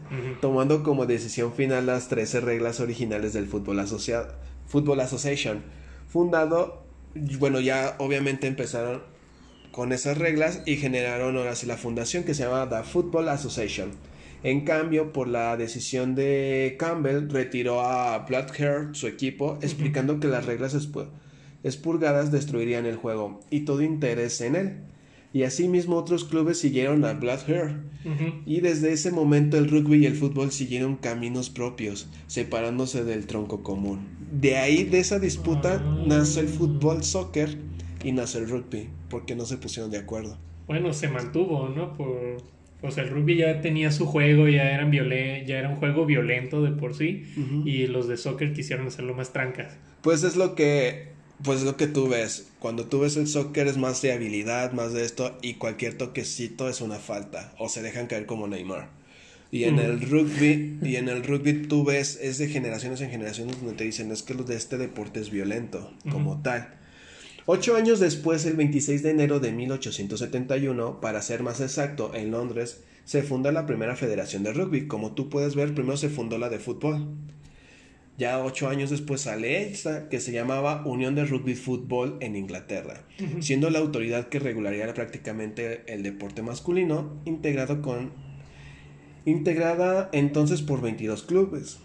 [0.40, 4.28] tomando como decisión final las 13 reglas originales del Football, Associa-
[4.66, 5.62] Football Association,
[6.08, 6.84] fundado,
[7.38, 9.02] bueno, ya obviamente empezaron
[9.72, 13.90] con esas reglas y generaron ahora sí la fundación que se llama The Football Association.
[14.44, 20.46] En cambio, por la decisión de Campbell, retiró a Bloodhair, su equipo, explicando que las
[20.46, 21.08] reglas expu-
[21.64, 24.76] expurgadas destruirían el juego y todo interés en él.
[25.32, 27.76] Y asimismo otros clubes siguieron a Bloodhair.
[28.04, 28.42] Ujú.
[28.46, 33.62] Y desde ese momento el rugby y el fútbol siguieron caminos propios, separándose del tronco
[33.62, 34.06] común.
[34.32, 37.58] De ahí, de esa disputa, nace el fútbol, soccer
[38.04, 40.38] y nace el rugby, porque no se pusieron de acuerdo.
[40.66, 41.94] Bueno, se mantuvo, ¿no?
[41.94, 42.38] Por,
[42.82, 46.06] o sea, el rugby ya tenía su juego, ya, eran violen ya era un juego
[46.06, 47.24] violento de por sí,
[47.64, 49.76] y los de soccer quisieron hacerlo más trancas.
[50.02, 51.08] Pues es lo que
[51.44, 52.48] pues es lo que tú ves.
[52.58, 56.68] Cuando tú ves el soccer es más de habilidad, más de esto y cualquier toquecito
[56.68, 58.90] es una falta o se dejan caer como Neymar.
[59.50, 59.80] Y en Mm.
[59.80, 63.84] el rugby y en el rugby tú ves es de generaciones en generaciones donde te
[63.84, 66.74] dicen es que lo de este deporte es violento como tal.
[67.46, 72.82] Ocho años después, el 26 de enero de 1871, para ser más exacto, en Londres,
[73.06, 74.86] se funda la primera federación de rugby.
[74.86, 77.08] Como tú puedes ver, primero se fundó la de fútbol.
[78.18, 83.04] Ya ocho años después sale esta, que se llamaba Unión de Rugby Fútbol en Inglaterra,
[83.38, 88.10] siendo la autoridad que regularía prácticamente el deporte masculino, integrado con
[89.24, 91.78] integrada entonces por 22 clubes.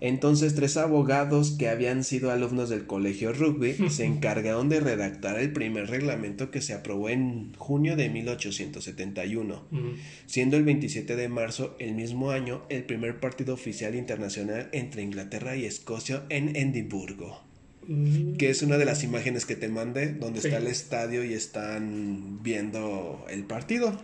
[0.00, 5.52] Entonces tres abogados que habían sido alumnos del colegio rugby se encargaron de redactar el
[5.52, 9.80] primer reglamento que se aprobó en junio de 1871 Ujú.
[10.26, 15.56] siendo el 27 de marzo el mismo año el primer partido oficial internacional entre Inglaterra
[15.56, 17.42] y Escocia en Edimburgo,
[17.88, 18.36] Mm.
[18.36, 20.48] que es una de las imágenes que te mandé, donde Sí.
[20.48, 23.98] está el estadio y están viendo el partido.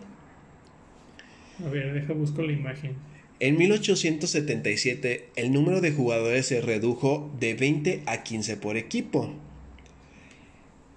[1.63, 2.93] A ver, deja busco la imagen.
[3.39, 9.33] En 1877 el número de jugadores se redujo de 20 a 15 por equipo.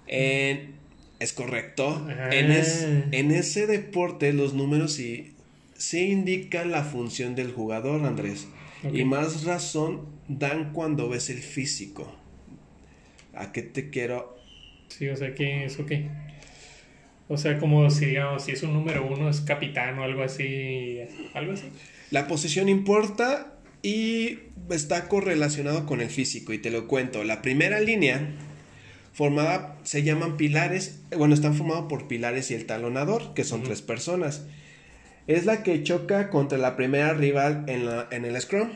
[0.06, 0.76] En-
[1.20, 2.06] es correcto.
[2.30, 5.34] En, es- en ese deporte los números sí,
[5.76, 8.46] sí indican la función del jugador, Andrés.
[8.84, 8.94] Ok.
[8.94, 12.14] Y más razón dan cuando ves el físico.
[13.34, 14.38] ¿A qué te quiero?
[14.88, 16.08] Sí, o sea, ¿qué eso qué?
[17.28, 21.00] O sea, como si, digamos, si es un número uno, es capitán o algo así.
[21.34, 21.64] Algo así.
[22.10, 24.38] La posición importa y
[24.70, 27.24] está correlacionado con el físico y te lo cuento.
[27.24, 28.34] La primera línea
[29.12, 33.82] formada se llaman pilares, bueno, están formados por pilares y el talonador, que son tres
[33.82, 34.46] personas.
[35.26, 38.70] Es la que choca contra la primera rival en, la, en el scrum.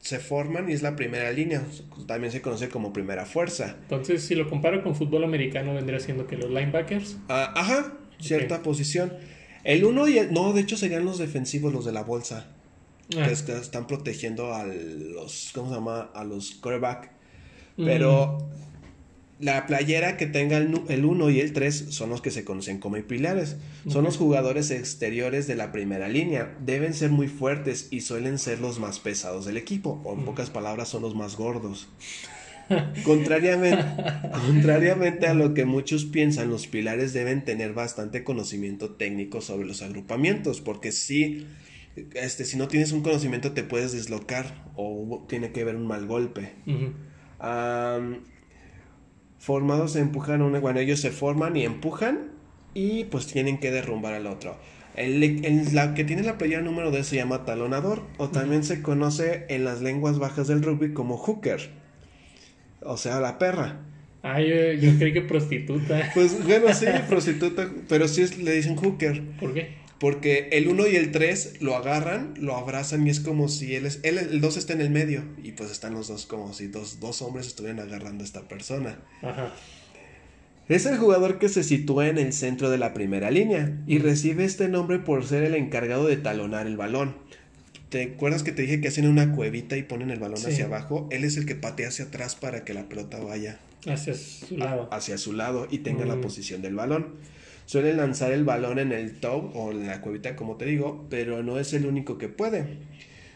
[0.00, 1.62] Se forman y es la primera línea.
[2.06, 3.76] También se conoce como primera fuerza.
[3.82, 7.16] Entonces, si lo comparo con fútbol americano, vendría siendo que los linebackers.
[7.28, 9.12] Ah, ajá, cierta posición.
[9.64, 10.32] El uno y el...
[10.32, 12.48] No, de hecho serían los defensivos, los de la bolsa.
[13.16, 16.10] Ah, que es- que están protegiendo a los, ¿cómo se llama?
[16.14, 17.10] A los quarterback.
[17.76, 18.48] mm, Pero
[19.38, 22.96] la playera que tenga el 1 y el 3 son los que se conocen como
[23.02, 23.56] pilares.
[23.88, 26.56] Son los jugadores exteriores de la primera línea.
[26.64, 30.00] Deben ser muy fuertes y suelen ser los más pesados del equipo.
[30.04, 31.88] O en pocas palabras, son los más gordos.
[33.04, 33.84] contrariamente,
[34.46, 39.82] contrariamente a lo que muchos piensan, los pilares deben tener bastante conocimiento técnico sobre los
[39.82, 40.60] agrupamientos.
[40.60, 41.46] Porque si,
[42.14, 46.06] este, si no tienes un conocimiento, te puedes deslocar o tiene que haber un mal
[46.06, 46.52] golpe
[49.42, 52.30] formados se empujan una, bueno, ellos se forman y empujan
[52.74, 54.56] y pues tienen que derrumbar al otro.
[54.94, 59.46] El, la que tiene la playera número 2 se llama talonador o también se conoce
[59.48, 61.70] en las lenguas bajas del rugby como hooker,
[62.84, 63.80] o sea, la perra.
[64.22, 66.10] Ah, yo, yo creí que prostituta.
[66.14, 69.22] Pues bueno, sí, prostituta, pero sí le dicen hooker.
[69.40, 69.82] ¿Por qué?
[69.98, 73.86] Porque el 1 y el 3 lo agarran, lo abrazan y es como si él
[73.86, 74.00] es.
[74.02, 75.24] Él, el 2 está en el medio.
[75.42, 78.98] Y pues están los dos como si dos, dos hombres estuvieran agarrando a esta persona.
[79.22, 79.52] Ajá.
[80.68, 84.44] Es el jugador que se sitúa en el centro de la primera línea y recibe
[84.44, 87.16] este nombre por ser el encargado de talonar el balón.
[87.92, 91.08] ¿Te acuerdas que te dije que hacen una cuevita y ponen el balón hacia abajo?
[91.10, 94.88] Él es el que patea hacia atrás para que la pelota vaya hacia su lado,
[94.90, 96.22] hacia su lado y tenga la mm.
[96.22, 97.16] posición del balón.
[97.66, 101.42] Suelen lanzar el balón en el top o en la cuevita, como te digo, pero
[101.42, 102.78] no es el único que puede.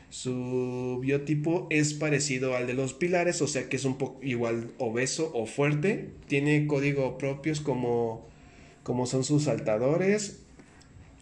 [0.09, 4.71] Su biotipo es parecido al de los pilares, o sea que es un poco igual
[4.79, 6.13] obeso o fuerte.
[6.29, 8.27] Tiene código propios como,
[8.83, 10.46] como son sus saltadores.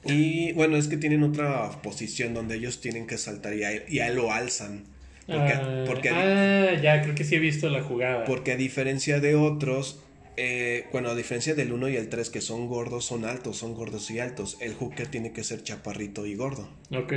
[0.06, 4.32] Y bueno, es que tienen otra posición donde ellos tienen que saltar y ahí, lo
[4.32, 4.84] alzan.
[5.26, 8.24] Porque, ah, ah, ya creo que sí he visto la jugada.
[8.24, 10.00] Porque a diferencia de otros,
[10.36, 13.74] eh, bueno, a diferencia del 1 y el 3 que son gordos, son altos, son
[13.74, 16.68] gordos y altos, el hooker tiene que ser chaparrito y gordo.
[16.90, 17.12] Ok.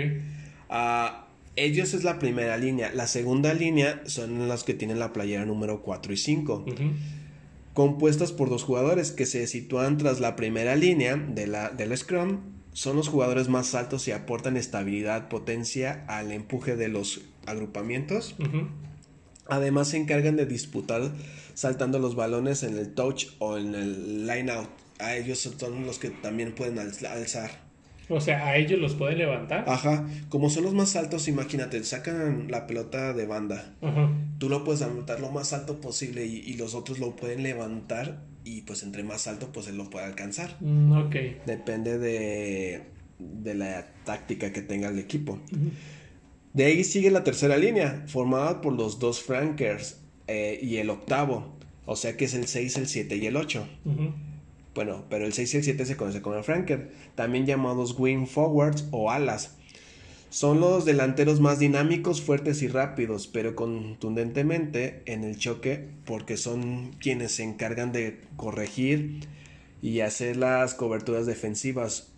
[0.69, 2.91] Uh, ellos es la primera línea.
[2.93, 6.65] La segunda línea son las que tienen la playera número 4 y 5.
[7.73, 12.56] Compuestas por dos jugadores que se sitúan tras la primera línea de la, del Scrum.
[12.77, 18.35] Son los jugadores más altos y aportan estabilidad, potencia al empuje de los agrupamientos.
[19.47, 21.11] Además se encargan de disputar
[21.55, 24.69] saltando los balones en el touch o en el line out.
[24.99, 27.49] A ellos son los que también pueden alzar.
[28.09, 29.65] O sea, a ellos los pueden levantar.
[29.67, 33.73] Ajá, como son los más altos, imagínate, sacan la pelota de banda.
[33.81, 34.11] Ajá.
[34.37, 38.61] Tú lo puedes levantar lo más alto posible y, los otros lo pueden levantar y
[38.61, 40.55] pues entre más alto pues él lo puede alcanzar.
[40.61, 41.15] Mm, ok.
[41.45, 42.83] Depende de,
[43.19, 45.39] de la táctica que tenga el equipo.
[46.53, 51.57] De ahí sigue la tercera línea, formada por los dos flankers eh, y el octavo.
[51.85, 53.67] O sea que es el 6, el 7 y el 8.
[54.73, 58.27] Bueno, pero el 6 y el 7 se conoce como el flanker, también llamados wing
[58.27, 59.56] forwards o alas.
[60.29, 66.91] Son los delanteros más dinámicos, fuertes y rápidos, pero contundentemente en el choque porque son
[66.99, 69.21] quienes se encargan de corregir
[69.81, 72.11] y hacer las coberturas defensivas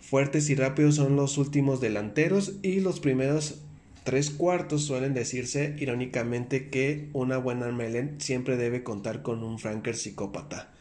[0.00, 3.60] Fuertes y rápidos son los últimos delanteros y los primeros
[4.02, 9.94] tres cuartos suelen decirse irónicamente que una buena Melen siempre debe contar con un franker
[9.94, 10.72] psicópata.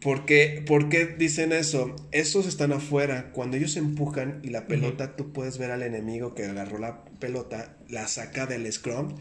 [0.00, 1.96] ¿Por qué, ¿Por qué, dicen eso?
[2.12, 3.30] Estos están afuera.
[3.32, 7.76] Cuando ellos empujan y la pelota, tú puedes ver al enemigo que agarró la pelota,
[7.88, 9.14] la saca del scrum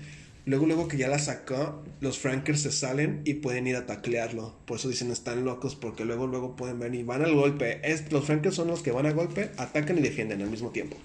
[0.48, 4.56] Luego, luego que ya la sacó, los Frankers se salen y pueden ir a taclearlo.
[4.66, 7.82] Por eso dicen están locos, porque luego, luego pueden venir y van al golpe.
[7.84, 10.96] Es, los Frankers son los que van al golpe, atacan y defienden al mismo tiempo.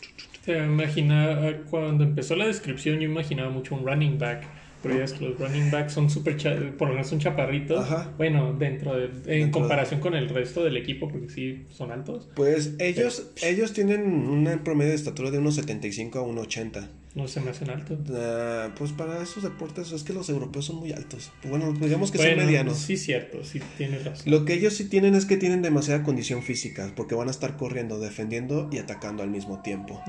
[0.44, 4.44] Te imagina, cuando empezó la descripción, yo imaginaba mucho un running back
[4.82, 6.36] pero ya es que los running backs son súper,
[6.76, 7.86] por lo menos son chaparritos.
[8.16, 12.28] Bueno, dentro de, en comparación con el resto del equipo, porque sí son altos.
[12.34, 16.88] Pues ellos, ellos tienen un promedio de estatura de unos 75 a 1,80.
[17.14, 17.98] No se me hacen altos.
[18.14, 21.30] Ah, pues para esos deportes es que los europeos son muy altos.
[21.44, 22.78] Bueno, digamos que son medianos.
[22.78, 24.30] Sí, cierto, sí tienes razón.
[24.30, 27.56] Lo que ellos sí tienen es que tienen demasiada condición física, porque van a estar
[27.58, 30.02] corriendo, defendiendo y atacando al mismo tiempo.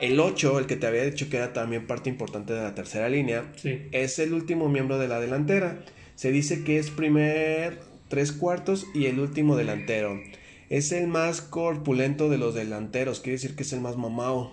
[0.00, 3.10] El 8, el que te había dicho que era también parte importante de la tercera
[3.10, 3.52] línea,
[3.92, 5.84] es el último miembro de la delantera.
[6.14, 10.20] Se dice que es primer tres cuartos y el último delantero.
[10.68, 14.52] Es el más corpulento de los delanteros, quiere decir que es el más mamado.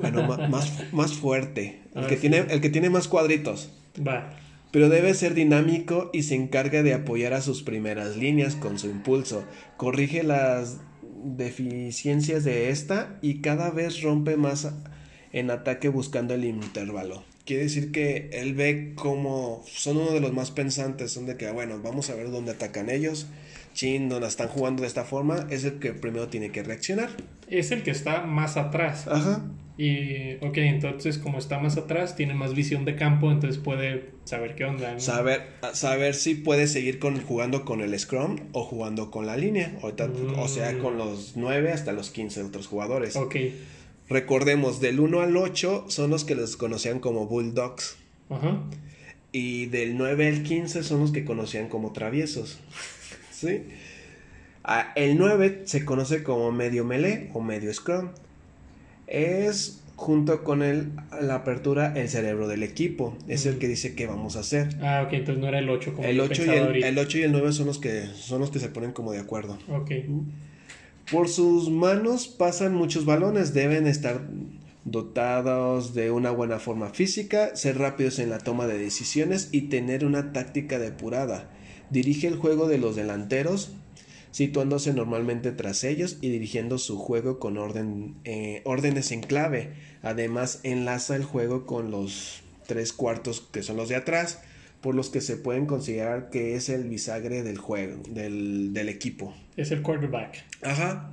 [0.00, 1.82] Bueno, más, más fuerte.
[1.94, 3.70] El, que tiene, el que tiene más cuadritos.
[4.06, 4.34] Va.
[4.70, 8.88] Pero debe ser dinámico y se encarga de apoyar a sus primeras líneas con su
[8.88, 9.44] impulso.
[9.76, 10.78] Corrige las
[11.24, 14.72] deficiencias de esta y cada vez rompe más
[15.32, 17.22] en ataque buscando el intervalo.
[17.44, 21.50] Quiere decir que él ve como son uno de los más pensantes, son de que,
[21.50, 23.26] bueno, vamos a ver dónde atacan ellos,
[23.72, 27.10] chin, no la están jugando de esta forma, es el que primero tiene que reaccionar.
[27.48, 29.06] Es el que está más atrás.
[29.08, 29.42] Ajá.
[29.78, 34.54] Y, ok, entonces como está más atrás, tiene más visión de campo, entonces puede saber
[34.54, 34.92] qué onda.
[34.94, 35.00] ¿no?
[35.00, 35.42] Saber,
[35.72, 39.76] saber si puede seguir con, jugando con el Scrum o jugando con la línea.
[39.82, 43.16] O sea, con los 9 hasta los 15 otros jugadores.
[43.16, 43.36] Ok.
[44.08, 47.96] Recordemos, del 1 al 8 son los que los conocían como Bulldogs.
[48.28, 48.62] Ajá.
[49.32, 52.60] Y del 9 al 15 son los que conocían como traviesos.
[53.48, 53.62] ¿Sí?
[54.64, 58.10] Ah, el 9 se conoce como medio melee o medio scrum.
[59.06, 60.90] Es junto con el,
[61.20, 63.16] la apertura el cerebro del equipo.
[63.28, 64.76] Es el que dice qué vamos a hacer.
[64.80, 67.18] Ah, ok, entonces no era el 8 como El yo 8, y el, el 8
[67.18, 69.58] y el 9 son los que son los que se ponen como de acuerdo.
[69.68, 69.90] Ok.
[71.10, 74.22] Por sus manos pasan muchos balones, deben estar
[74.84, 80.04] dotados de una buena forma física, ser rápidos en la toma de decisiones y tener
[80.04, 81.50] una táctica depurada.
[81.92, 83.70] Dirige el juego de los delanteros,
[84.30, 89.74] situándose normalmente tras ellos y dirigiendo su juego con orden, eh, órdenes en clave.
[90.02, 94.40] Además, enlaza el juego con los tres cuartos que son los de atrás,
[94.80, 99.34] por los que se pueden considerar que es el bisagre del juego, del, del equipo.
[99.58, 100.44] Es el quarterback.
[100.62, 101.10] Ajá.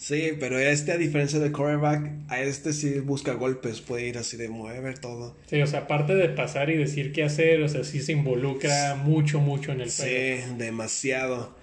[0.00, 4.38] Sí, pero este, a diferencia del quarterback, a este sí busca golpes, puede ir así
[4.38, 5.36] de mover todo.
[5.44, 8.94] Sí, o sea, aparte de pasar y decir qué hacer, o sea, sí se involucra
[8.94, 11.54] mucho, mucho en el Sí, demasiado.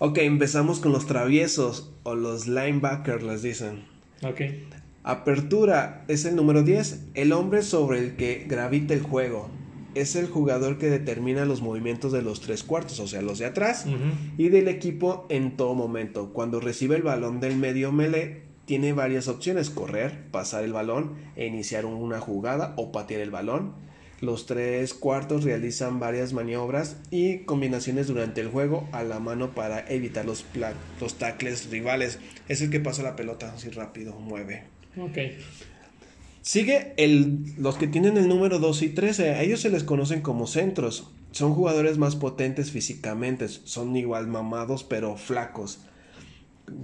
[0.00, 3.84] Ok, empezamos con los traviesos o los linebackers, les dicen.
[4.24, 4.40] Ok.
[5.04, 9.50] Apertura es el número 10, el hombre sobre el que gravita el juego.
[9.94, 13.46] Es el jugador que determina los movimientos de los tres cuartos, o sea, los de
[13.46, 13.86] atrás,
[14.36, 16.32] y del equipo en todo momento.
[16.32, 21.84] Cuando recibe el balón del medio melee, tiene varias opciones: correr, pasar el balón, iniciar
[21.86, 23.72] una jugada o patear el balón.
[24.20, 29.86] Los tres cuartos realizan varias maniobras y combinaciones durante el juego a la mano para
[29.92, 30.46] evitar los,
[31.00, 32.18] los tackles rivales.
[32.48, 34.64] Es el que pasa la pelota así rápido, mueve.
[34.96, 35.18] Ok.
[36.44, 39.30] Sigue el, los que tienen el número 2 y 13.
[39.30, 41.10] A ellos se les conocen como centros.
[41.30, 43.48] Son jugadores más potentes físicamente.
[43.48, 45.80] Son igual mamados, pero flacos.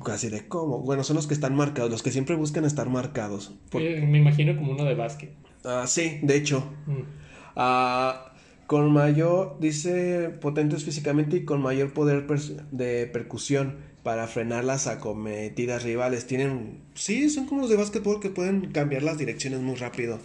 [0.02, 0.78] Casi de cómo.
[0.80, 1.90] Bueno, son los que están marcados.
[1.90, 3.52] Los que siempre buscan estar marcados.
[3.70, 5.34] Por- me imagino como uno de básquet.
[5.62, 6.64] Ah, sí, de hecho.
[6.86, 7.02] Mm.
[7.54, 8.32] Ah,
[8.66, 12.26] con mayor, dice, potentes físicamente y con mayor poder
[12.70, 16.26] de percusión para frenar las acometidas rivales.
[16.26, 20.18] Tienen, sí, son como los de básquetbol que pueden cambiar las direcciones muy rápido.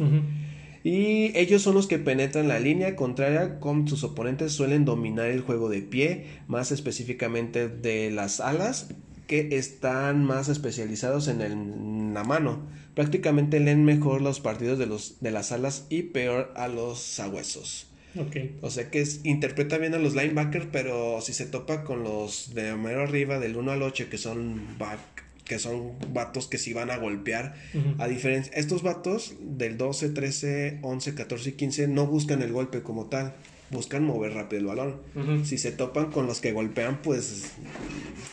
[0.83, 5.41] Y ellos son los que penetran la línea contraria con sus oponentes suelen dominar el
[5.41, 8.89] juego de pie, más específicamente de las alas,
[9.25, 12.59] que están más especializados en, el- en la mano.
[12.93, 17.87] Prácticamente leen mejor los partidos de, los, de las alas y peor a los sabuesos.
[18.17, 18.35] Ok.
[18.61, 22.53] O sea que es, interpreta bien a los linebackers, pero si se topa con los
[22.53, 24.99] de mero arriba, del 1 al 8, que son back,
[25.43, 28.01] que son vatos que sí van a golpear, Ujú.
[28.01, 32.81] a diferencia, estos vatos del 12, 13, 11, 14 y 15 no buscan el golpe
[32.81, 33.35] como tal,
[33.69, 35.01] buscan mover rápido el balón.
[35.15, 35.45] Ujú.
[35.45, 37.51] Si se topan con los que golpean, pues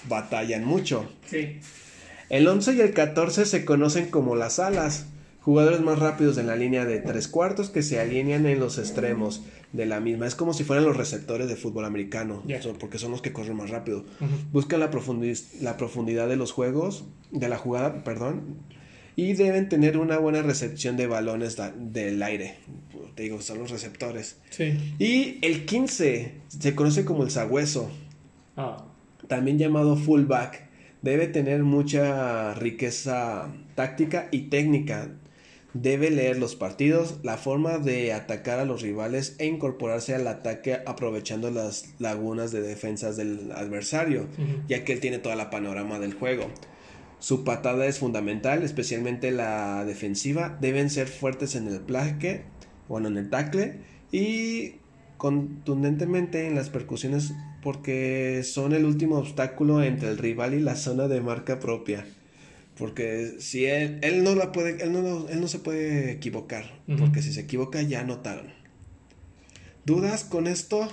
[0.08, 1.10] batallan mucho.
[1.26, 1.58] Sí.
[2.28, 5.06] El 11 y el 14 se conocen como las alas,
[5.42, 9.42] jugadores más rápidos en la línea de tres cuartos que se alinean en los extremos
[9.72, 10.26] de la misma.
[10.26, 12.42] Es como si fueran los receptores de fútbol americano,
[12.78, 14.04] porque son los que corren más rápido.
[14.52, 18.58] Buscan la, profundi- la profundidad de los juegos, de la jugada, perdón,
[19.16, 22.56] y deben tener una buena recepción de balones del aire.
[23.14, 24.38] Te digo, son los receptores.
[24.50, 24.94] Sí.
[24.98, 27.90] Y el 15 se conoce como el sagüeso
[28.56, 28.84] Ah.
[29.28, 30.62] también llamado fullback,
[31.02, 35.10] debe tener mucha riqueza táctica y técnica.
[35.74, 40.80] Debe leer los partidos, la forma de atacar a los rivales e incorporarse al ataque
[40.84, 44.26] aprovechando las lagunas de defensas del adversario,
[44.68, 46.46] ya que él tiene toda la panorama del juego.
[47.20, 50.58] Su patada es fundamental, especialmente la defensiva.
[50.60, 52.42] Deben ser fuertes en el plaque,
[52.88, 53.76] bueno, en el tackle
[54.10, 54.74] y
[55.16, 61.06] contundentemente en las percusiones porque son el último obstáculo entre el rival y la zona
[61.06, 62.04] de marca propia.
[62.78, 66.80] Porque si él, él no la puede, él no, lo- él no se puede equivocar,
[66.98, 68.50] porque si se equivoca ya anotaron.
[69.84, 70.88] ¿Dudas con esto?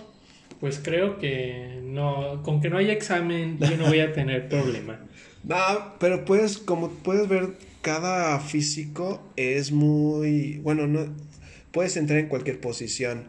[0.59, 4.99] Pues creo que no, con que no haya examen, yo no voy a tener problema.
[5.43, 5.55] No,
[5.99, 11.15] pero puedes, como puedes ver, cada físico es muy, bueno, no,
[11.71, 13.27] puedes entrar en cualquier posición,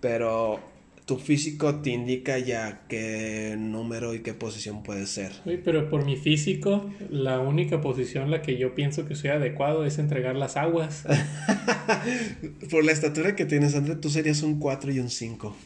[0.00, 0.60] pero
[1.06, 5.30] tu físico te indica ya qué número y qué posición puede ser.
[5.46, 9.86] Oye, pero por mi físico, la única posición la que yo pienso que soy adecuado
[9.86, 11.04] es entregar las aguas.
[12.70, 15.56] Por la estatura que tienes, André, tú serías un 4 y un 5.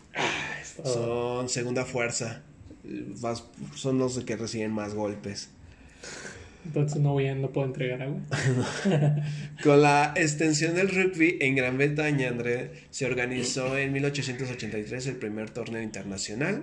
[0.77, 2.43] Oh, Son segunda fuerza.
[3.75, 5.49] Son los que reciben más golpes.
[6.65, 8.21] Entonces no voy a, no puedo entregar agua.
[9.63, 15.51] Con la extensión del rugby en Gran Bretaña, André, se organizó en 1883 el primer
[15.51, 16.63] torneo internacional,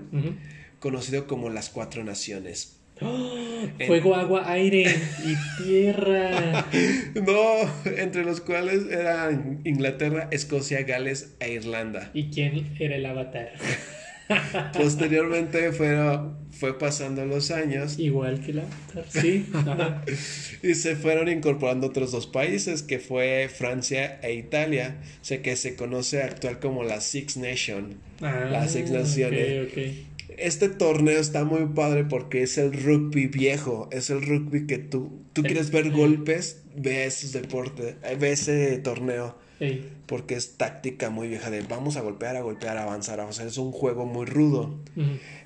[0.80, 2.74] conocido como las Cuatro Naciones.
[3.00, 4.86] En- Fuego, agua, aire
[5.26, 6.66] y tierra.
[7.16, 7.58] No,
[7.98, 12.10] entre los cuales eran Inglaterra, Escocia, Gales e Irlanda.
[12.14, 13.52] ¿Y quién era el avatar?
[14.74, 19.46] Posteriormente fueron, fue pasando los años Igual que avatar, sí.
[19.54, 20.04] Ajá.
[20.64, 25.76] y se fueron incorporando otros dos países, que fue Francia e Italia, sé que se
[25.76, 27.96] conoce actual como la Six Nation.
[28.22, 29.70] Ah, Las Seis Naciones.
[30.38, 35.24] Este torneo está muy padre porque es el rugby viejo, es el rugby que tú,
[35.34, 39.36] tú El- quieres ver golpes, ve esos deportes, eh, ve ese torneo,
[40.06, 43.46] Porque es táctica muy vieja de vamos a golpear, a golpear, a avanzar, o sea,
[43.46, 44.80] es un juego muy rudo.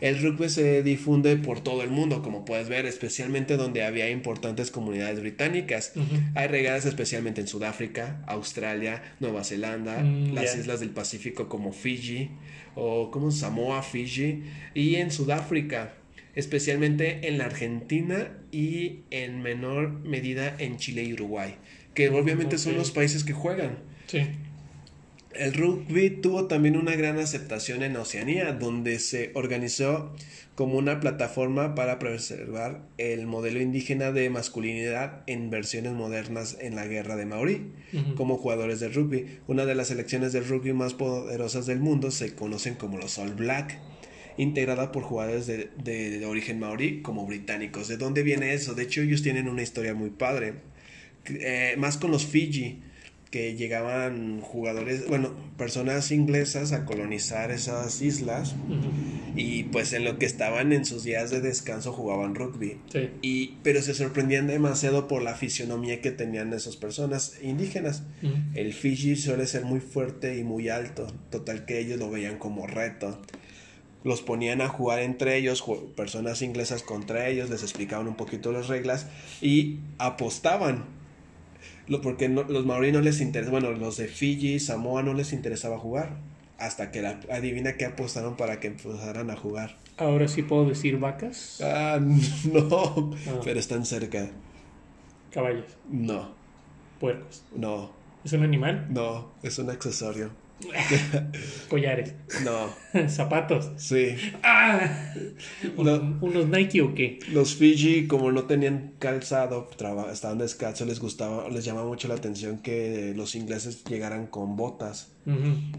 [0.02, 4.72] El rugby se difunde por todo el mundo, como puedes ver, especialmente donde había importantes
[4.72, 5.94] comunidades británicas.
[6.36, 12.30] Hay regadas especialmente en Sudáfrica, Australia, Nueva Zelanda, Mm, las islas del Pacífico como Fiji
[12.76, 14.44] o como Samoa, Fiji.
[14.74, 15.94] Y en Sudáfrica,
[16.36, 21.56] especialmente en la Argentina y en menor medida en Chile y Uruguay,
[21.94, 23.91] que obviamente son los países que juegan.
[24.12, 24.20] Sí.
[25.34, 30.14] El rugby tuvo también una gran aceptación en Oceanía, donde se organizó
[30.56, 36.86] como una plataforma para preservar el modelo indígena de masculinidad en versiones modernas en la
[36.86, 37.72] guerra de Maorí,
[38.18, 39.40] como jugadores de rugby.
[39.48, 43.34] Una de las selecciones de rugby más poderosas del mundo se conocen como los All
[43.34, 43.80] Black,
[44.38, 47.88] integrada por jugadores de, de- de origen maorí como británicos.
[47.88, 48.74] ¿De dónde viene eso?
[48.76, 50.56] De hecho, ellos tienen una historia muy padre.
[51.26, 52.82] Eh, más con los Fiji,
[53.32, 58.56] que llegaban jugadores, bueno, personas inglesas a colonizar esas islas
[59.38, 62.78] y pues en lo que estaban en sus días de descanso jugaban rugby.
[62.92, 63.10] Sí.
[63.22, 68.04] Y, pero se sorprendían demasiado por la fisionomía que tenían esas personas indígenas.
[68.54, 72.68] El Fiji suele ser muy fuerte y muy alto, total que ellos lo veían como
[72.68, 73.18] reto.
[74.04, 75.64] Los ponían a jugar entre ellos,
[75.96, 79.08] personas inglesas contra ellos, les explicaban un poquito las reglas
[79.42, 81.00] y apostaban.
[81.92, 85.34] Lo, porque no- los maorí no les interesa, bueno, los de Fiji, Samoa no les
[85.34, 86.16] interesaba jugar.
[86.58, 89.76] Hasta que la, adivina que apostaron para que empezaran a jugar.
[89.98, 92.00] Ahora sí puedo decir vacas, Ah,
[92.54, 93.40] no, Ah.
[93.44, 94.30] pero están cerca.
[95.32, 96.30] caballos, No,
[97.00, 97.44] puercos.
[97.56, 97.92] no,
[98.24, 98.88] ¿Es un animal?
[98.90, 100.30] no, es un accesorio.
[101.70, 102.70] Collares, No,
[103.10, 103.70] zapatos.
[103.78, 104.16] sí.
[104.44, 105.14] ¡Ah!
[105.78, 105.82] No.
[105.94, 107.20] ¿Un- ¿Unos Nike o qué?
[107.32, 112.16] Los Fiji, como no tenían calzado, traba- estaban descalzos, les gustaba, les llamaba mucho la
[112.16, 115.10] atención que los ingleses llegaran con botas.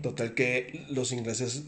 [0.02, 1.64] Total que los ingleses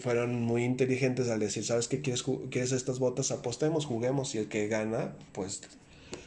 [0.00, 3.30] fueron muy inteligentes al decir, ¿sabes qué quieres, quieres estas botas?
[3.30, 5.62] Apostemos, juguemos y el que gana, pues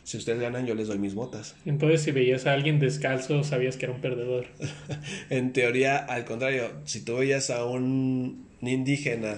[0.10, 1.56] si ustedes ganan yo les doy mis botas.
[1.66, 4.48] Entonces, si veías a alguien descalzo, sabías que era un perdedor.
[5.30, 9.36] En teoría, al contrario, si tú veías a un indígena.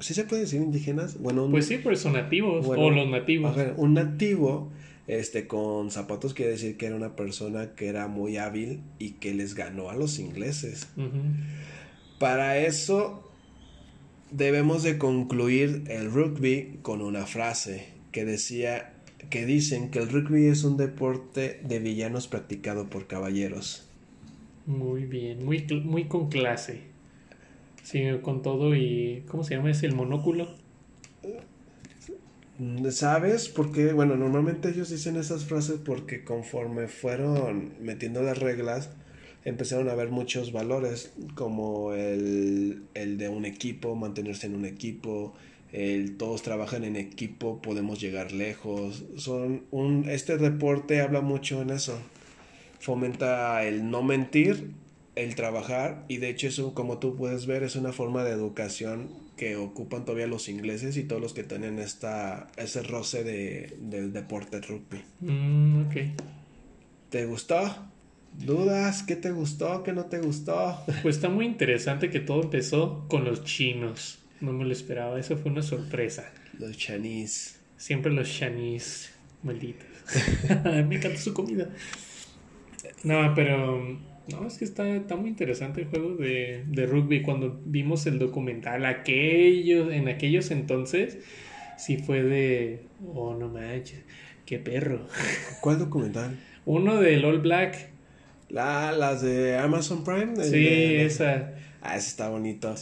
[0.00, 1.18] ¿sí se puede decir indígenas?
[1.20, 3.52] Bueno, un- Pues sí, pues son nativos Bueno, o los nativos.
[3.52, 4.72] A ver, un nativo
[5.06, 9.34] este, con zapatos quiere decir que era una persona que era muy hábil y que
[9.34, 10.88] les ganó a los ingleses.
[12.18, 13.30] Para eso
[14.30, 18.94] debemos de concluir el rugby con una frase que decía
[19.28, 23.86] que dicen que el rugby es un deporte de villanos practicado por caballeros.
[24.66, 26.80] Muy bien, muy, muy con clase.
[27.82, 29.24] Sí, con todo y...
[29.28, 29.70] ¿Cómo se llama?
[29.70, 30.48] ¿Es el monóculo?
[32.90, 33.92] ¿Sabes por qué?
[33.92, 38.90] Bueno, normalmente ellos dicen esas frases porque conforme fueron metiendo las reglas,
[39.46, 45.34] empezaron a ver muchos valores, como el, el de un equipo, mantenerse en un equipo,
[45.72, 49.04] el todos trabajan en equipo, podemos llegar lejos.
[49.16, 51.98] Son un, este deporte habla mucho en eso.
[52.80, 54.72] Fomenta el no mentir,
[55.16, 59.08] el trabajar, y de hecho eso, como tú puedes ver, es una forma de educación
[59.36, 64.12] que ocupan todavía los ingleses y todos los que tienen esta, ese roce de, del
[64.12, 65.02] deporte rugby.
[65.20, 65.96] Mm, ok.
[67.10, 67.58] ¿Te gustó?
[68.38, 69.02] ¿Dudas?
[69.02, 69.82] ¿Qué te gustó?
[69.82, 70.78] ¿Qué no te gustó?
[71.02, 74.19] Pues está muy interesante que todo empezó con los chinos.
[74.40, 76.32] No me lo esperaba, eso fue una sorpresa.
[76.58, 77.56] Los Chinese.
[77.76, 79.10] Siempre los Chinese,
[79.42, 79.86] malditos.
[80.64, 81.68] me encanta su comida.
[83.04, 87.22] No, pero no, es que está, está muy interesante el juego de, de rugby.
[87.22, 91.18] Cuando vimos el documental, aquellos, en aquellos entonces,
[91.76, 94.02] sí fue de, oh no manches,
[94.46, 95.06] qué perro.
[95.60, 96.38] ¿Cuál documental?
[96.66, 97.90] Uno del All Black,
[98.48, 100.36] La, las de Amazon Prime.
[100.42, 101.54] sí, de- esa.
[101.82, 102.74] Ah, ese está bonito.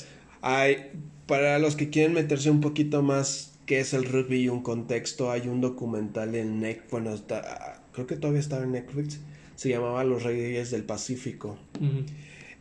[0.42, 0.90] Ay,
[1.28, 5.30] para los que quieren meterse un poquito más qué es el rugby y un contexto,
[5.30, 9.20] hay un documental en Netflix, bueno, está, creo que todavía estaba en Netflix,
[9.54, 11.58] se llamaba Los Reyes del Pacífico.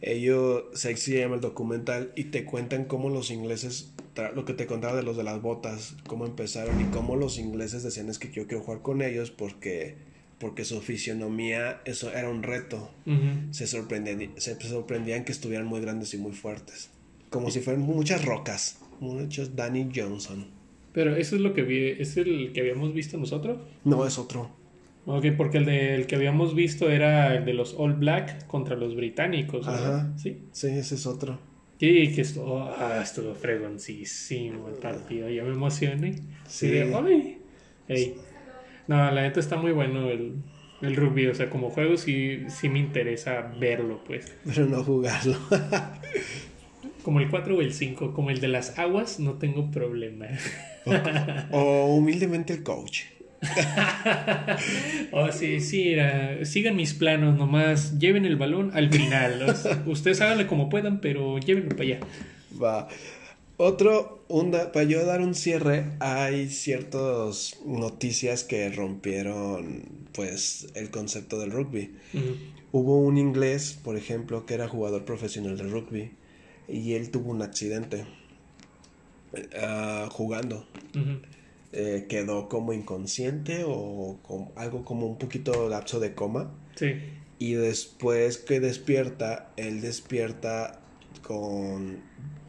[0.02, 3.94] Ellos, se llama el documental y te cuentan cómo los ingleses,
[4.36, 7.84] lo que te contaba de los de las botas, cómo empezaron y cómo los ingleses
[7.84, 9.96] decían es que yo quiero jugar con ellos porque
[10.40, 12.92] porque su fisionomía eso era un reto.
[13.52, 16.92] se, sorprendían, se sorprendían que estuvieran muy grandes y muy fuertes.
[17.30, 18.80] Como si fueran muchas rocas.
[19.00, 20.48] Muchos Danny Johnson.
[20.94, 23.60] Pero eso es lo que vi, ¿es el que habíamos visto nosotros?
[23.84, 24.50] No, es otro.
[25.06, 28.76] Ok, porque el, de, el que habíamos visto era el de los All Black contra
[28.76, 29.68] los británicos.
[29.68, 30.12] Ajá.
[30.18, 30.42] Sí.
[30.52, 31.40] Sí, ese es otro.
[31.80, 35.30] Sí, que estuvo, ah, estuvo fregoncísimo el partido.
[35.30, 36.16] Ya me emocioné.
[36.48, 36.72] Sí.
[37.88, 38.16] ¡ay!
[38.88, 40.42] No, la neta está muy bueno el,
[40.82, 41.28] el rugby.
[41.28, 44.36] O sea, como juego sí, sí me interesa verlo, pues.
[44.46, 45.38] Pero no jugarlo.
[47.08, 50.28] como el 4 o el 5, como el de las aguas, no tengo problema.
[51.52, 53.04] o, humildemente el coach.
[55.14, 55.96] oh, sí, sí,
[56.44, 59.56] sigan mis planos, nomás lleven el balón al final.
[59.86, 62.00] ustedes háganle como puedan, pero llévenlo para allá.
[62.62, 62.90] Va.
[63.56, 64.26] Otro,
[64.74, 71.96] para yo dar un cierre, hay ciertas noticias que rompieron pues el concepto del rugby.
[72.74, 76.17] Hubo un inglés, por ejemplo, que era jugador profesional de rugby
[76.68, 78.06] y él tuvo un accidente
[79.34, 80.66] uh, jugando.
[81.74, 84.18] eh, quedó como inconsciente o
[84.56, 86.52] algo como un poquito lapso de coma.
[86.76, 86.94] Sí.
[87.40, 90.80] Y después que despierta, él despierta
[91.22, 92.02] con...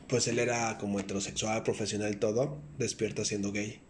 [0.09, 2.59] Pues él era como heterosexual, profesional, todo.
[2.79, 3.81] Despierta siendo gay.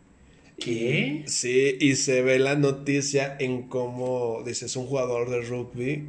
[0.58, 1.22] ¿Qué?
[1.28, 6.08] sí, y se ve la noticia en cómo, dices, un jugador de rugby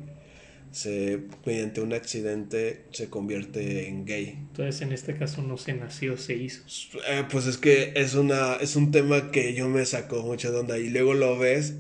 [0.72, 4.36] se mediante un accidente se convierte en gay.
[4.38, 6.64] Entonces en este caso no se nació, se hizo.
[7.08, 10.60] Eh, pues es que es una es un tema que yo me saco mucho de
[10.60, 11.76] onda y luego lo ves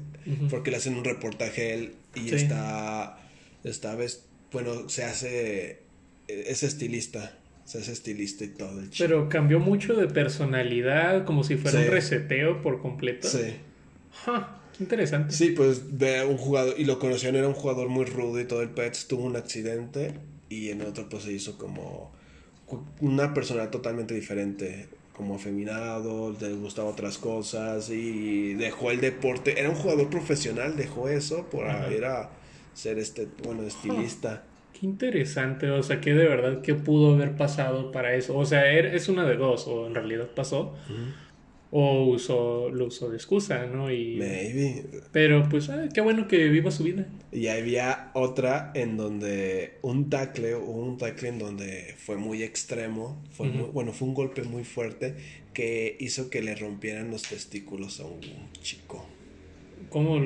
[0.49, 3.17] porque le hacen un reportaje él y está
[3.63, 5.79] esta vez bueno se hace
[6.27, 7.35] es estilista
[7.69, 8.89] se hace estilista y todo el.
[8.97, 13.27] Pero cambió mucho de personalidad como si fuera un reseteo por completo.
[13.27, 13.53] Sí.
[14.79, 15.33] Interesante.
[15.33, 18.61] Sí, pues ve un jugador, y lo conocían, era un jugador muy rudo y todo
[18.61, 20.13] el Pets tuvo un accidente
[20.47, 22.11] y en otro pues se hizo como
[23.01, 29.69] una persona totalmente diferente, como afeminado, le gustaba otras cosas y dejó el deporte, era
[29.69, 32.29] un jugador profesional, dejó eso por ir a
[32.73, 34.43] ser este, bueno, estilista.
[34.79, 38.37] Qué interesante, o sea, que de verdad, ¿qué pudo haber pasado para eso?
[38.37, 40.73] O sea, er, es una de dos, o en realidad pasó.
[41.71, 43.91] O usó, lo usó de excusa, ¿no?
[43.91, 44.85] Y, Maybe.
[45.11, 47.07] Pero pues, ah, qué bueno que viva su vida.
[47.31, 53.49] Y había otra en donde un tackle, un tackle en donde fue muy extremo, fue
[53.49, 55.15] bueno, fue un golpe muy fuerte
[55.53, 58.19] que hizo que le rompieran los testículos a un
[58.61, 59.05] chico.
[59.89, 60.19] ¿Cómo?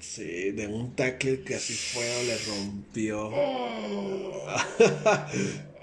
[0.00, 3.30] Sí, de un tackle que así fue o le rompió.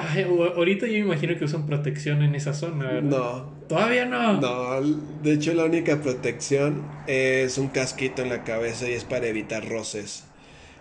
[0.00, 3.50] ahorita yo me imagino que usan protección en esa zona, No.
[3.68, 4.40] ¿Todavía no?
[4.40, 4.80] No,
[5.22, 9.68] de hecho la única protección es un casquito en la cabeza y es para evitar
[9.68, 10.24] roces.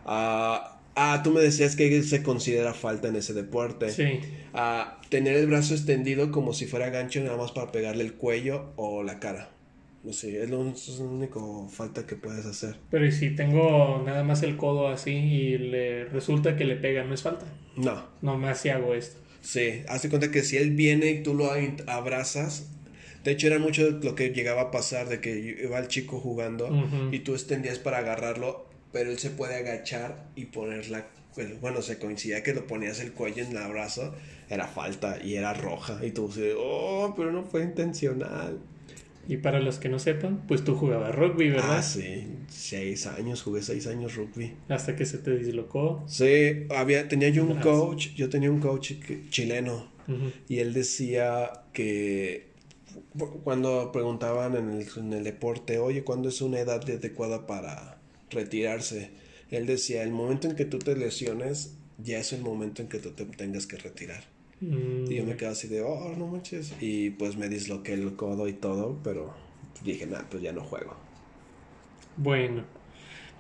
[0.06, 3.92] ah, ah tú me decías que se considera falta en ese deporte.
[3.92, 4.22] Sí.
[4.54, 8.74] Ah, tener el brazo extendido como si fuera gancho nada más para pegarle el cuello
[8.76, 9.50] o la cara.
[10.04, 11.40] No sé, es, lo, es la única
[11.70, 12.78] falta que puedes hacer.
[12.90, 17.14] Pero si tengo nada más el codo así y le resulta que le pega, ¿no
[17.14, 17.46] es falta?
[17.76, 18.06] No.
[18.22, 19.20] No más si hago esto.
[19.42, 21.50] Sí, hazte cuenta que si él viene y tú lo
[21.88, 22.70] abrazas,
[23.24, 26.70] de hecho era mucho lo que llegaba a pasar de que iba el chico jugando
[27.12, 31.08] y tú extendías para agarrarlo, pero él se puede agachar y ponerla,
[31.62, 34.14] bueno, se coincidía que lo ponías el cuello en el abrazo,
[34.50, 38.60] era falta y era roja y tú dices, oh, pero no fue intencional.
[39.30, 41.78] Y para los que no sepan, pues tú jugabas rugby, ¿verdad?
[41.78, 44.56] Ah, sí, seis años, jugué seis años rugby.
[44.70, 46.04] Hasta que se te dislocó.
[46.08, 48.94] Sí, había, tenía yo un coach, yo tenía un coach
[49.30, 49.88] chileno
[50.48, 52.50] y él decía que
[53.44, 58.00] cuando preguntaban en el, en el deporte, oye, ¿cuándo es una edad adecuada para
[58.32, 59.12] retirarse?
[59.52, 62.98] Él decía, el momento en que tú te lesiones, ya es el momento en que
[62.98, 64.24] tú te tengas que retirar.
[64.62, 65.38] Y yo me mm.
[65.38, 66.74] quedé así de, oh, no manches.
[66.82, 69.34] Y pues me disloqué el codo y todo, pero
[69.84, 70.96] dije, nada, pues ya no juego.
[72.18, 72.64] Bueno,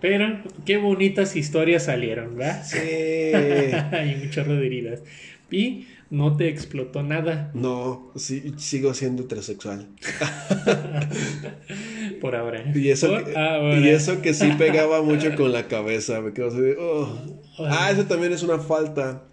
[0.01, 2.63] pero qué bonitas historias salieron, ¿verdad?
[2.63, 2.77] Sí.
[2.77, 5.03] Hay un chorro de heridas.
[5.51, 7.51] Y no te explotó nada.
[7.53, 9.87] No, sí, sigo siendo heterosexual.
[12.21, 12.71] Por ahora.
[12.73, 13.33] Y eso, que,
[13.81, 16.21] y eso que sí pegaba mucho con la cabeza.
[16.21, 17.19] Me quedo así de, oh.
[17.59, 19.23] Ah, eso también es una falta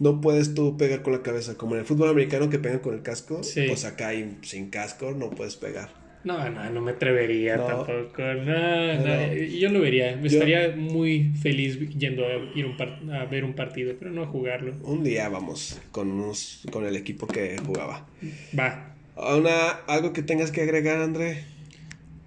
[0.00, 1.56] no puedes tú pegar con la cabeza.
[1.56, 3.66] Como en el fútbol americano que pegan con el casco, Sí.
[3.68, 5.88] pues acá hay- sin casco no puedes pegar.
[6.22, 7.64] No, no, no me atrevería No.
[7.66, 8.20] tampoco.
[8.20, 9.32] No, no, No.
[9.34, 10.16] Yo lo vería.
[10.16, 14.10] Me Yo- estaría muy feliz yendo a, ir un par- a ver un partido, pero
[14.10, 14.74] no a jugarlo.
[14.82, 18.06] Un día vamos con, unos, con el equipo que jugaba.
[18.58, 18.94] Va.
[19.16, 21.44] Una, ¿Algo que tengas que agregar, André?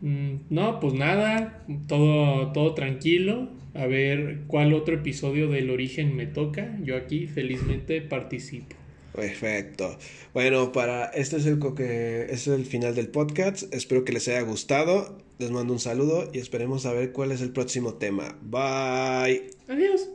[0.02, 1.64] Mm, No, pues nada.
[1.88, 6.78] Todo, todo tranquilo a ver cuál otro episodio del origen me toca.
[6.82, 8.76] Yo aquí felizmente participo.
[9.14, 9.98] Perfecto.
[10.34, 13.72] Bueno, para este es el que este es el final del podcast.
[13.74, 15.20] Espero que les haya gustado.
[15.38, 18.38] Les mando un saludo y esperemos a ver cuál es el próximo tema.
[18.42, 19.52] Bye.
[19.68, 20.10] Adiós.